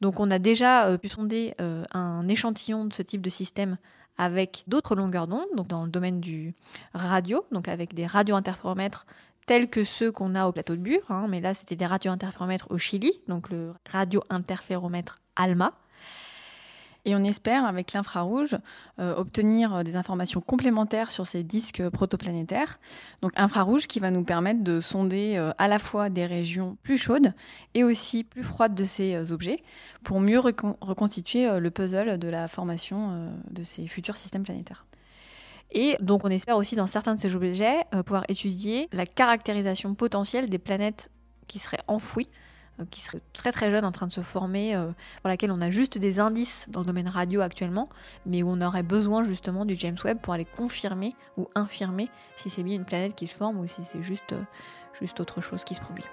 Donc 0.00 0.20
on 0.20 0.30
a 0.30 0.38
déjà 0.38 0.86
euh, 0.86 0.98
pu 0.98 1.08
sonder 1.08 1.54
euh, 1.60 1.84
un 1.92 2.28
échantillon 2.28 2.84
de 2.84 2.92
ce 2.92 3.02
type 3.02 3.22
de 3.22 3.30
système 3.30 3.78
avec 4.16 4.62
d'autres 4.66 4.94
longueurs 4.94 5.26
d'onde, 5.26 5.46
donc 5.56 5.66
dans 5.66 5.84
le 5.84 5.90
domaine 5.90 6.20
du 6.20 6.54
radio, 6.92 7.44
donc 7.52 7.68
avec 7.68 7.94
des 7.94 8.06
radiointerféromètres 8.06 9.06
tels 9.46 9.68
que 9.68 9.82
ceux 9.82 10.12
qu'on 10.12 10.34
a 10.34 10.46
au 10.46 10.52
plateau 10.52 10.76
de 10.76 10.80
Bure, 10.80 11.10
hein, 11.10 11.26
mais 11.28 11.40
là 11.40 11.52
c'était 11.54 11.76
des 11.76 11.86
radiointerféromètres 11.86 12.66
au 12.70 12.78
Chili, 12.78 13.12
donc 13.28 13.50
le 13.50 13.72
radiointerféromètre 13.90 15.20
ALMA. 15.36 15.72
Et 17.06 17.14
on 17.14 17.22
espère, 17.22 17.66
avec 17.66 17.92
l'infrarouge, 17.92 18.56
euh, 18.98 19.14
obtenir 19.14 19.74
euh, 19.74 19.82
des 19.82 19.96
informations 19.96 20.40
complémentaires 20.40 21.12
sur 21.12 21.26
ces 21.26 21.42
disques 21.42 21.86
protoplanétaires. 21.90 22.78
Donc 23.20 23.32
infrarouge 23.36 23.86
qui 23.86 24.00
va 24.00 24.10
nous 24.10 24.24
permettre 24.24 24.64
de 24.64 24.80
sonder 24.80 25.34
euh, 25.36 25.50
à 25.58 25.68
la 25.68 25.78
fois 25.78 26.08
des 26.08 26.24
régions 26.24 26.78
plus 26.82 26.96
chaudes 26.96 27.34
et 27.74 27.84
aussi 27.84 28.24
plus 28.24 28.42
froides 28.42 28.74
de 28.74 28.84
ces 28.84 29.32
objets 29.32 29.62
pour 30.02 30.20
mieux 30.20 30.38
reconstituer 30.38 31.58
le 31.58 31.70
puzzle 31.70 32.18
de 32.18 32.28
la 32.28 32.48
formation 32.48 33.32
de 33.50 33.62
ces 33.62 33.86
futurs 33.86 34.16
systèmes 34.16 34.42
planétaires. 34.42 34.84
Et 35.70 35.96
donc 36.00 36.24
on 36.24 36.28
espère 36.28 36.56
aussi 36.56 36.76
dans 36.76 36.86
certains 36.86 37.14
de 37.14 37.20
ces 37.20 37.34
objets 37.34 37.84
pouvoir 38.04 38.24
étudier 38.28 38.88
la 38.92 39.06
caractérisation 39.06 39.94
potentielle 39.94 40.48
des 40.48 40.58
planètes 40.58 41.10
qui 41.48 41.58
seraient 41.58 41.82
enfouies 41.88 42.28
qui 42.90 43.00
serait 43.00 43.20
très 43.32 43.52
très 43.52 43.70
jeune 43.70 43.84
en 43.84 43.92
train 43.92 44.06
de 44.06 44.12
se 44.12 44.20
former, 44.20 44.74
euh, 44.74 44.86
pour 45.22 45.28
laquelle 45.28 45.52
on 45.52 45.60
a 45.60 45.70
juste 45.70 45.98
des 45.98 46.18
indices 46.18 46.66
dans 46.68 46.80
le 46.80 46.86
domaine 46.86 47.08
radio 47.08 47.40
actuellement, 47.40 47.88
mais 48.26 48.42
où 48.42 48.48
on 48.48 48.60
aurait 48.60 48.82
besoin 48.82 49.24
justement 49.24 49.64
du 49.64 49.76
James 49.76 49.96
Webb 50.04 50.18
pour 50.20 50.34
aller 50.34 50.44
confirmer 50.44 51.14
ou 51.36 51.48
infirmer 51.54 52.08
si 52.36 52.50
c'est 52.50 52.62
bien 52.62 52.76
une 52.76 52.84
planète 52.84 53.14
qui 53.14 53.26
se 53.26 53.34
forme 53.34 53.58
ou 53.60 53.66
si 53.66 53.84
c'est 53.84 54.02
juste, 54.02 54.32
euh, 54.32 54.42
juste 55.00 55.20
autre 55.20 55.40
chose 55.40 55.62
qui 55.64 55.74
se 55.74 55.80
produit. 55.80 56.04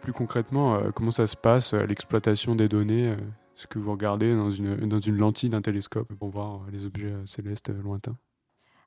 Plus 0.00 0.12
concrètement, 0.12 0.82
comment 0.94 1.12
ça 1.12 1.26
se 1.26 1.34
passe, 1.34 1.72
l'exploitation 1.72 2.54
des 2.54 2.68
données 2.68 3.16
Ce 3.54 3.66
que 3.66 3.78
vous 3.78 3.90
regardez 3.90 4.34
dans 4.34 4.50
une, 4.50 4.76
dans 4.86 4.98
une 4.98 5.16
lentille 5.16 5.48
d'un 5.48 5.62
télescope 5.62 6.12
pour 6.12 6.28
voir 6.28 6.60
les 6.70 6.84
objets 6.84 7.14
célestes 7.24 7.70
lointains? 7.70 8.18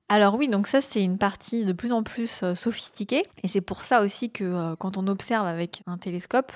Alors 0.09 0.35
oui, 0.35 0.47
donc 0.47 0.67
ça 0.67 0.79
c'est 0.81 1.03
une 1.03 1.17
partie 1.17 1.65
de 1.65 1.73
plus 1.73 1.91
en 1.91 2.03
plus 2.03 2.41
euh, 2.43 2.55
sophistiquée. 2.55 3.23
Et 3.43 3.47
c'est 3.47 3.61
pour 3.61 3.83
ça 3.83 4.01
aussi 4.01 4.31
que 4.31 4.43
euh, 4.43 4.75
quand 4.77 4.97
on 4.97 5.07
observe 5.07 5.45
avec 5.45 5.81
un 5.85 5.97
télescope, 5.97 6.53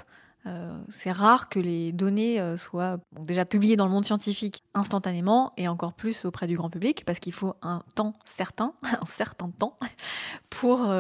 euh, 0.48 0.82
c'est 0.88 1.12
rare 1.12 1.50
que 1.50 1.60
les 1.60 1.92
données 1.92 2.42
soient 2.58 2.98
déjà 3.20 3.46
publiées 3.46 3.76
dans 3.76 3.86
le 3.86 3.92
monde 3.92 4.06
scientifique 4.06 4.64
instantanément 4.74 5.54
et 5.58 5.68
encore 5.68 5.94
plus 5.94 6.26
auprès 6.26 6.48
du 6.48 6.56
grand 6.56 6.70
public 6.70 7.04
parce 7.06 7.20
qu'il 7.20 7.34
faut 7.34 7.54
un 7.62 7.84
temps 7.94 8.16
certain, 8.26 8.74
un 8.84 9.06
certain 9.06 9.50
temps 9.50 9.78
pour, 10.50 10.92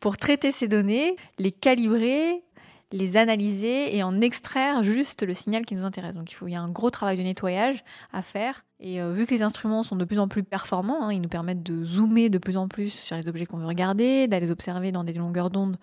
pour 0.00 0.16
traiter 0.16 0.52
ces 0.52 0.68
données, 0.68 1.16
les 1.38 1.52
calibrer, 1.52 2.44
les 2.92 3.16
analyser 3.16 3.96
et 3.96 4.02
en 4.02 4.20
extraire 4.20 4.82
juste 4.82 5.22
le 5.22 5.34
signal 5.34 5.64
qui 5.66 5.74
nous 5.74 5.84
intéresse. 5.84 6.14
Donc 6.14 6.30
il, 6.30 6.34
faut, 6.34 6.46
y 6.46 6.54
a 6.54 6.60
un 6.60 6.70
gros 6.70 6.90
travail 6.90 7.16
de 7.16 7.22
nettoyage 7.22 7.84
à 8.12 8.22
faire. 8.22 8.64
Et 8.80 9.00
euh, 9.00 9.12
vu 9.12 9.26
que 9.26 9.34
les 9.34 9.42
instruments 9.42 9.82
sont 9.82 9.96
de 9.96 10.04
plus 10.04 10.18
en 10.18 10.28
plus 10.28 10.42
performants, 10.42 11.04
hein, 11.04 11.12
ils 11.12 11.20
nous 11.20 11.28
permettent 11.28 11.62
de 11.62 11.84
zoomer 11.84 12.30
de 12.30 12.38
plus 12.38 12.56
en 12.56 12.68
plus 12.68 12.90
sur 12.90 13.16
les 13.16 13.28
objets 13.28 13.44
qu'on 13.44 13.58
veut 13.58 13.66
regarder, 13.66 14.28
d'aller 14.28 14.50
observer 14.50 14.92
dans 14.92 15.04
des 15.04 15.12
longueurs 15.12 15.50
d'onde 15.50 15.76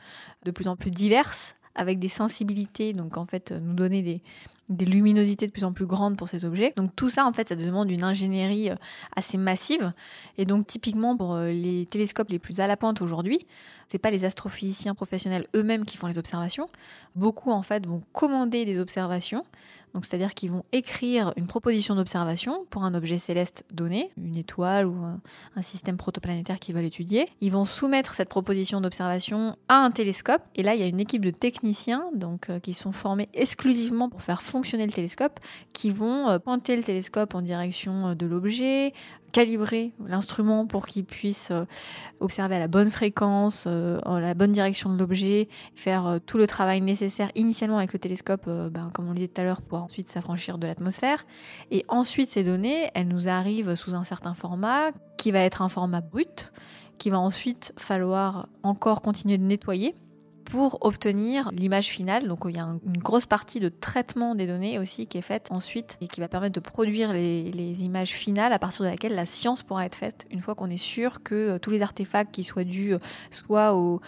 de 0.44 0.52
plus 0.52 0.68
en 0.68 0.76
plus 0.76 0.92
diverses, 0.92 1.56
avec 1.76 2.00
des 2.00 2.10
sensibilités, 2.10 2.94
donc 2.94 3.18
en 3.18 3.26
fait 3.26 3.52
nous 3.52 3.74
donner 3.74 4.02
des, 4.02 4.22
des 4.70 4.86
luminosités 4.86 5.46
de 5.46 5.52
plus 5.52 5.64
en 5.64 5.74
plus 5.74 5.86
grandes 5.86 6.18
pour 6.18 6.28
ces 6.28 6.46
objets. 6.46 6.74
Donc 6.76 6.96
tout 6.96 7.10
ça, 7.10 7.26
en 7.26 7.34
fait, 7.34 7.50
ça 7.50 7.56
demande 7.56 7.92
une 7.92 8.04
ingénierie 8.04 8.72
euh, 8.72 8.76
assez 9.16 9.38
massive. 9.38 9.94
Et 10.38 10.46
donc 10.46 10.66
typiquement 10.66 11.16
pour 11.16 11.36
euh, 11.36 11.52
les 11.52 11.86
télescopes 11.86 12.30
les 12.30 12.40
plus 12.40 12.60
à 12.60 12.68
la 12.68 12.78
pointe 12.78 13.02
aujourd'hui, 13.02 13.46
c'est 13.88 14.00
pas 14.00 14.10
les 14.10 14.26
astrophysiciens 14.26 14.96
professionnels 14.96 15.46
eux-mêmes 15.56 15.86
qui 15.86 15.98
font 15.98 16.08
les 16.08 16.18
observations. 16.18 16.70
Beaucoup 17.16 17.52
en 17.52 17.62
fait 17.62 17.86
vont 17.86 18.02
commander 18.14 18.66
des 18.66 18.80
observations 18.80 19.46
c'est-à-dire 20.04 20.34
qu'ils 20.34 20.52
vont 20.52 20.66
écrire 20.72 21.34
une 21.38 21.48
proposition 21.48 21.96
d'observation 21.96 22.66
pour 22.70 22.84
un 22.84 22.94
objet 22.94 23.18
céleste 23.18 23.64
donné, 23.72 24.12
une 24.18 24.36
étoile 24.36 24.88
ou 24.88 24.96
un, 25.04 25.22
système 25.62 25.98
protoplanétaire 25.98 26.60
qu'ils 26.60 26.76
veulent 26.76 26.86
étudier. 26.86 27.28
Ils 27.42 27.52
vont 27.52 27.66
soumettre 27.66 28.14
cette 28.14 28.30
proposition 28.30 28.82
d'observation 28.82 29.56
à 29.68 29.78
un 29.78 29.92
télescope. 29.92 30.42
Et 30.56 30.64
là, 30.64 30.76
il 30.76 30.82
y 30.82 30.84
a 30.84 30.88
une 30.88 31.00
équipe 31.00 31.24
de 31.24 31.32
techniciens 31.32 32.06
donc, 32.14 32.50
euh, 32.50 32.60
qui 32.60 32.74
sont 32.74 32.92
formés 32.92 33.30
exclusivement 33.34 34.10
pour 34.10 34.22
faire 34.22 34.42
fonctionner 34.42 34.86
le 34.86 34.92
télescope, 34.92 35.40
qui 35.74 35.90
vont 35.90 36.30
euh, 36.30 36.40
pointer 36.40 36.76
le 36.76 36.84
télescope 36.84 37.34
en 37.36 37.42
direction 37.42 38.08
euh, 38.08 38.16
de 38.16 38.26
l'objet, 38.26 38.94
calibrer 39.36 39.92
l'instrument 40.08 40.66
pour 40.66 40.88
qu'il 40.88 41.04
puisse 41.04 41.52
euh, 41.52 41.66
observer 42.22 42.56
à 42.56 42.60
la 42.60 42.70
bonne 42.70 42.90
fréquence, 42.90 43.66
euh, 43.68 44.00
la 44.06 44.34
bonne 44.34 44.54
direction 44.54 44.94
de 44.94 44.98
l'objet, 44.98 45.50
faire 45.76 46.08
euh, 46.08 46.20
tout 46.26 46.38
le 46.38 46.48
travail 46.48 46.80
nécessaire 46.80 47.32
initialement 47.36 47.78
avec 47.78 47.92
le 47.92 48.00
télescope, 48.00 48.46
ben, 48.46 48.92
comme 48.94 49.08
on 49.08 49.10
le 49.10 49.16
disait 49.16 49.28
tout 49.28 49.42
à 49.42 49.44
l'heure, 49.44 49.62
pour 49.62 49.84
ensuite 49.84 50.08
s'affranchir 50.08 50.58
de 50.58 50.68
l'atmosphère. 50.68 51.26
Et 51.70 51.84
ensuite, 51.90 52.30
ces 52.30 52.46
données, 52.46 52.90
elles 52.94 53.10
nous 53.10 53.28
arrivent 53.28 53.76
sous 53.76 53.94
un 53.94 54.06
certain 54.06 54.36
format 54.36 54.92
qui 55.18 55.32
va 55.32 55.40
être 55.40 55.62
un 55.62 55.68
format 55.68 56.00
brut, 56.00 56.54
qui 56.98 57.10
va 57.10 57.20
ensuite 57.20 57.74
falloir 57.76 58.48
encore 58.64 59.02
continuer 59.02 59.38
de 59.38 59.44
nettoyer 59.44 59.96
pour 60.46 60.78
obtenir 60.82 61.50
l'image 61.52 61.88
finale. 61.88 62.28
Donc 62.28 62.46
il 62.48 62.56
y 62.56 62.60
a 62.60 62.64
une 62.64 62.98
grosse 62.98 63.26
partie 63.26 63.60
de 63.60 63.70
traitement 63.70 64.36
des 64.36 64.48
données 64.48 64.80
aussi 64.80 65.08
qui 65.08 65.18
est 65.18 65.24
faite 65.24 65.48
ensuite 65.52 65.98
et 66.02 66.08
qui 66.08 66.22
va 66.22 66.28
permettre 66.28 66.56
de 66.56 66.60
produire 66.60 67.12
les, 67.12 67.84
images 67.84 68.12
finales 68.12 68.54
à 68.54 68.60
partir 68.60 68.86
de 68.86 68.90
laquelle 68.90 69.16
la 69.16 69.26
science 69.26 69.64
pourra 69.64 69.86
être 69.86 69.96
faite 69.96 70.28
une 70.32 70.42
fois 70.42 70.56
qu'on 70.56 70.70
est 70.70 70.78
sûr 70.78 71.24
que 71.24 71.36
euh, 71.36 71.60
tous 71.60 71.72
les 71.72 71.82
artefacts 71.82 72.34
qui 72.34 72.44
soient 72.44 72.64
dus 72.64 72.94
euh, 72.94 73.00
soit 73.32 73.74
aux 73.74 74.00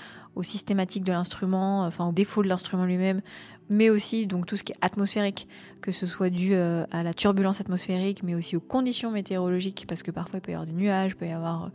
systématiques 0.41 1.03
de 1.03 1.11
l'instrument, 1.11 1.81
enfin 1.81 2.07
au 2.07 2.11
défaut 2.11 2.43
de 2.43 2.47
l'instrument 2.47 2.85
lui-même, 2.85 3.21
mais 3.69 3.89
aussi 3.89 4.27
donc 4.27 4.45
tout 4.45 4.55
ce 4.55 4.63
qui 4.63 4.71
est 4.71 4.77
atmosphérique, 4.81 5.47
que 5.81 5.91
ce 5.91 6.05
soit 6.05 6.29
dû 6.29 6.53
euh, 6.53 6.85
à 6.91 7.03
la 7.03 7.13
turbulence 7.13 7.59
atmosphérique, 7.61 8.23
mais 8.23 8.35
aussi 8.35 8.55
aux 8.55 8.61
conditions 8.61 9.11
météorologiques, 9.11 9.85
parce 9.87 10.03
que 10.03 10.11
parfois 10.11 10.39
il 10.39 10.41
peut 10.41 10.51
y 10.51 10.53
avoir 10.53 10.67
des 10.67 10.73
nuages, 10.73 11.11
il 11.11 11.15
peut 11.15 11.27
y 11.27 11.31
avoir 11.31 11.71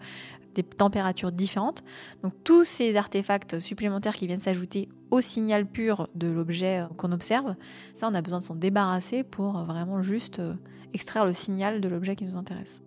des 0.55 0.63
températures 0.63 1.33
différentes. 1.33 1.83
Donc 2.23 2.33
tous 2.45 2.65
ces 2.65 2.97
artefacts 2.97 3.59
supplémentaires 3.59 4.15
qui 4.15 4.27
viennent 4.27 4.41
s'ajouter 4.41 4.89
au 5.11 5.21
signal 5.21 5.67
pur 5.67 6.09
de 6.15 6.29
l'objet 6.29 6.81
euh, 6.81 6.87
qu'on 6.97 7.13
observe, 7.13 7.55
ça 7.93 8.09
on 8.11 8.15
a 8.15 8.23
besoin 8.23 8.39
de 8.39 8.45
s'en 8.45 8.57
débarrasser 8.57 9.25
pour 9.25 9.59
euh, 9.59 9.65
vraiment 9.65 10.03
juste 10.03 10.39
euh, 10.39 10.55
extraire 10.95 11.27
le 11.27 11.35
signal 11.35 11.81
de 11.81 11.89
l'objet 11.89 12.17
qui 12.17 12.25
nous 12.25 12.37
intéresse. 12.37 12.81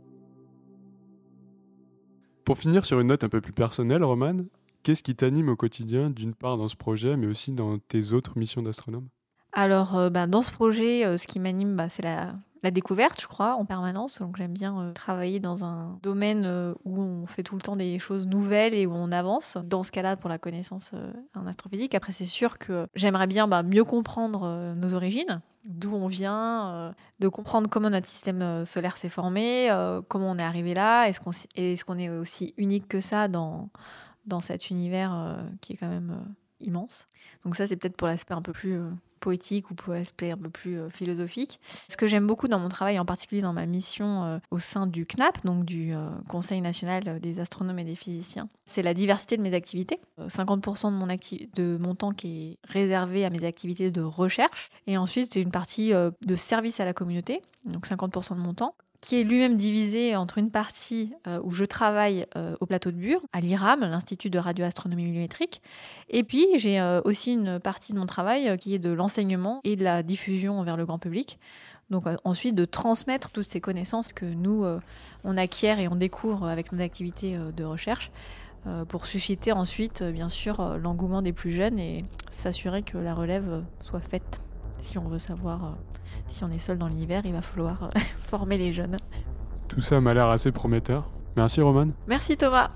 Pour 2.43 2.57
finir 2.57 2.85
sur 2.85 2.99
une 2.99 3.07
note 3.07 3.23
un 3.23 3.29
peu 3.29 3.41
plus 3.41 3.53
personnelle, 3.53 4.03
Roman, 4.03 4.37
qu'est-ce 4.83 5.01
qui 5.01 5.15
t'anime 5.15 5.49
au 5.49 5.55
quotidien, 5.55 6.11
d'une 6.11 6.35
part 6.35 6.57
dans 6.57 6.69
ce 6.69 6.75
projet, 6.75 7.17
mais 7.17 7.25
aussi 7.25 7.51
dans 7.51 7.79
tes 7.79 8.13
autres 8.13 8.37
missions 8.37 8.61
d'astronome? 8.61 9.07
Alors, 9.55 10.11
bah, 10.11 10.27
dans 10.27 10.41
ce 10.41 10.51
projet, 10.51 11.17
ce 11.17 11.25
qui 11.25 11.39
m'anime, 11.39 11.75
bah, 11.75 11.89
c'est 11.89 12.03
la, 12.03 12.35
découverte, 12.71 13.21
je 13.21 13.27
crois, 13.27 13.55
en 13.55 13.65
permanence. 13.65 14.19
Donc 14.19 14.37
j'aime 14.37 14.53
bien 14.53 14.79
euh, 14.79 14.93
travailler 14.93 15.39
dans 15.39 15.63
un 15.63 15.99
domaine 16.01 16.45
euh, 16.45 16.73
où 16.83 17.01
on 17.01 17.25
fait 17.25 17.43
tout 17.43 17.55
le 17.55 17.61
temps 17.61 17.75
des 17.75 17.99
choses 17.99 18.27
nouvelles 18.27 18.73
et 18.73 18.85
où 18.85 18.93
on 18.93 19.11
avance. 19.11 19.57
Dans 19.63 19.83
ce 19.83 19.91
cas-là, 19.91 20.15
pour 20.15 20.29
la 20.29 20.37
connaissance 20.37 20.91
euh, 20.93 21.11
en 21.35 21.47
astrophysique. 21.47 21.95
Après, 21.95 22.11
c'est 22.11 22.25
sûr 22.25 22.57
que 22.57 22.87
j'aimerais 22.95 23.27
bien 23.27 23.47
bah, 23.47 23.63
mieux 23.63 23.83
comprendre 23.83 24.73
nos 24.75 24.93
origines, 24.93 25.41
d'où 25.65 25.93
on 25.93 26.07
vient, 26.07 26.93
de 27.19 27.27
comprendre 27.27 27.69
comment 27.69 27.89
notre 27.89 28.07
système 28.07 28.65
solaire 28.65 28.97
s'est 28.97 29.09
formé, 29.09 29.69
comment 30.07 30.31
on 30.31 30.37
est 30.37 30.43
arrivé 30.43 30.73
là, 30.73 31.07
est-ce 31.07 31.19
qu'on 31.85 31.97
est, 31.97 32.09
aussi 32.09 32.53
unique 32.57 32.87
que 32.87 32.99
ça 32.99 33.27
dans 33.27 33.69
cet 34.41 34.69
univers 34.69 35.37
qui 35.61 35.73
est 35.73 35.77
quand 35.77 35.89
même 35.89 36.25
immense. 36.59 37.07
Donc 37.43 37.55
ça, 37.55 37.67
c'est 37.67 37.75
peut-être 37.75 37.97
pour 37.97 38.07
l'aspect 38.07 38.33
un 38.33 38.41
peu 38.41 38.53
plus 38.53 38.79
poétique 39.25 39.71
ou 39.71 39.73
pour 39.73 39.95
aspect 39.95 40.29
un 40.29 40.37
peu 40.37 40.51
plus 40.51 40.79
euh, 40.79 40.89
philosophique. 40.91 41.59
Ce 41.89 41.97
que 41.97 42.05
j'aime 42.05 42.27
beaucoup 42.27 42.47
dans 42.47 42.59
mon 42.59 42.69
travail, 42.69 42.99
en 42.99 43.05
particulier 43.05 43.41
dans 43.41 43.53
ma 43.53 43.65
mission 43.65 44.23
euh, 44.23 44.37
au 44.51 44.59
sein 44.59 44.85
du 44.85 45.07
CNAP, 45.07 45.43
donc 45.43 45.65
du 45.65 45.93
Conseil 46.27 46.61
national 46.61 47.19
des 47.19 47.39
astronomes 47.39 47.79
et 47.79 47.83
des 47.83 47.95
physiciens, 47.95 48.49
c'est 48.65 48.83
la 48.83 48.93
diversité 48.93 49.35
de 49.35 49.41
mes 49.41 49.53
activités. 49.55 49.99
50% 50.19 50.91
de 50.91 50.95
mon, 50.95 51.07
de 51.07 51.77
mon 51.77 51.95
temps 51.95 52.11
qui 52.11 52.51
est 52.51 52.69
réservé 52.71 53.25
à 53.25 53.29
mes 53.31 53.43
activités 53.45 53.89
de 53.89 54.01
recherche. 54.01 54.69
Et 54.85 54.97
ensuite, 54.97 55.33
j'ai 55.33 55.41
une 55.41 55.51
partie 55.51 55.91
de 55.91 56.35
service 56.35 56.79
à 56.79 56.85
la 56.85 56.93
communauté, 56.93 57.41
donc 57.65 57.87
50% 57.87 58.35
de 58.35 58.41
mon 58.41 58.53
temps 58.53 58.75
qui 59.01 59.19
est 59.19 59.23
lui-même 59.23 59.55
divisé 59.55 60.15
entre 60.15 60.37
une 60.37 60.51
partie 60.51 61.13
euh, 61.27 61.39
où 61.43 61.51
je 61.51 61.63
travaille 61.63 62.25
euh, 62.35 62.55
au 62.59 62.65
plateau 62.65 62.91
de 62.91 62.95
Bure, 62.95 63.21
à 63.33 63.39
l'IRAM, 63.39 63.81
l'Institut 63.81 64.29
de 64.29 64.39
radioastronomie 64.39 65.05
millimétrique, 65.05 65.61
et 66.09 66.23
puis 66.23 66.47
j'ai 66.57 66.79
euh, 66.79 67.01
aussi 67.03 67.33
une 67.33 67.59
partie 67.59 67.93
de 67.93 67.99
mon 67.99 68.05
travail 68.05 68.57
qui 68.57 68.73
est 68.73 68.79
de 68.79 68.91
l'enseignement 68.91 69.61
et 69.63 69.75
de 69.75 69.83
la 69.83 70.03
diffusion 70.03 70.61
vers 70.63 70.77
le 70.77 70.85
grand 70.85 70.99
public. 70.99 71.39
Donc 71.91 72.05
ensuite 72.23 72.55
de 72.55 72.65
transmettre 72.65 73.29
toutes 73.29 73.47
ces 73.47 73.61
connaissances 73.61 74.11
que 74.11 74.25
nous, 74.25 74.65
on 75.23 75.37
acquiert 75.37 75.77
et 75.77 75.87
on 75.87 75.95
découvre 75.95 76.47
avec 76.47 76.71
nos 76.71 76.81
activités 76.81 77.37
de 77.55 77.63
recherche 77.63 78.09
pour 78.87 79.05
susciter 79.05 79.51
ensuite, 79.51 80.01
bien 80.01 80.27
sûr, 80.27 80.79
l'engouement 80.79 81.21
des 81.21 81.31
plus 81.31 81.51
jeunes 81.51 81.77
et 81.77 82.03
s'assurer 82.31 82.81
que 82.81 82.97
la 82.97 83.13
relève 83.13 83.63
soit 83.81 83.99
faite 83.99 84.41
si 84.81 84.97
on 84.97 85.07
veut 85.07 85.17
savoir 85.17 85.77
si 86.27 86.43
on 86.43 86.51
est 86.51 86.59
seul 86.59 86.77
dans 86.77 86.87
l'hiver, 86.87 87.21
il 87.25 87.33
va 87.33 87.41
falloir 87.41 87.83
euh, 87.83 87.99
former 88.19 88.57
les 88.57 88.73
jeunes. 88.73 88.97
Tout 89.67 89.81
ça 89.81 89.99
m'a 90.01 90.13
l'air 90.13 90.29
assez 90.29 90.51
prometteur. 90.51 91.09
Merci 91.35 91.61
Roman. 91.61 91.89
Merci 92.07 92.37
Thomas. 92.37 92.71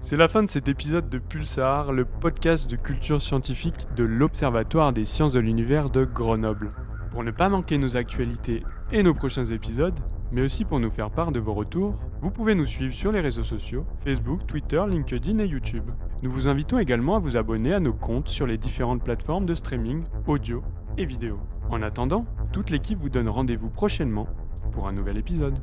C'est 0.00 0.16
la 0.16 0.28
fin 0.28 0.42
de 0.42 0.48
cet 0.48 0.66
épisode 0.66 1.10
de 1.10 1.18
Pulsar, 1.18 1.92
le 1.92 2.06
podcast 2.06 2.68
de 2.70 2.76
culture 2.76 3.20
scientifique 3.20 3.86
de 3.96 4.04
l'Observatoire 4.04 4.92
des 4.92 5.04
sciences 5.04 5.32
de 5.32 5.40
l'univers 5.40 5.90
de 5.90 6.04
Grenoble. 6.04 6.72
Pour 7.10 7.22
ne 7.22 7.30
pas 7.30 7.50
manquer 7.50 7.76
nos 7.76 7.96
actualités 7.96 8.62
et 8.92 9.02
nos 9.02 9.12
prochains 9.12 9.44
épisodes, 9.44 9.98
mais 10.32 10.42
aussi 10.42 10.64
pour 10.64 10.80
nous 10.80 10.90
faire 10.90 11.10
part 11.10 11.32
de 11.32 11.40
vos 11.40 11.52
retours, 11.52 11.96
vous 12.22 12.30
pouvez 12.30 12.54
nous 12.54 12.66
suivre 12.66 12.94
sur 12.94 13.12
les 13.12 13.20
réseaux 13.20 13.44
sociaux, 13.44 13.84
Facebook, 14.02 14.46
Twitter, 14.46 14.82
LinkedIn 14.88 15.38
et 15.38 15.46
YouTube. 15.46 15.90
Nous 16.22 16.30
vous 16.30 16.48
invitons 16.48 16.78
également 16.78 17.16
à 17.16 17.18
vous 17.18 17.38
abonner 17.38 17.72
à 17.72 17.80
nos 17.80 17.94
comptes 17.94 18.28
sur 18.28 18.46
les 18.46 18.58
différentes 18.58 19.02
plateformes 19.02 19.46
de 19.46 19.54
streaming 19.54 20.04
audio 20.26 20.62
et 20.98 21.06
vidéo. 21.06 21.38
En 21.70 21.80
attendant, 21.80 22.26
toute 22.52 22.68
l'équipe 22.68 22.98
vous 22.98 23.08
donne 23.08 23.28
rendez-vous 23.28 23.70
prochainement 23.70 24.28
pour 24.70 24.86
un 24.86 24.92
nouvel 24.92 25.16
épisode. 25.16 25.58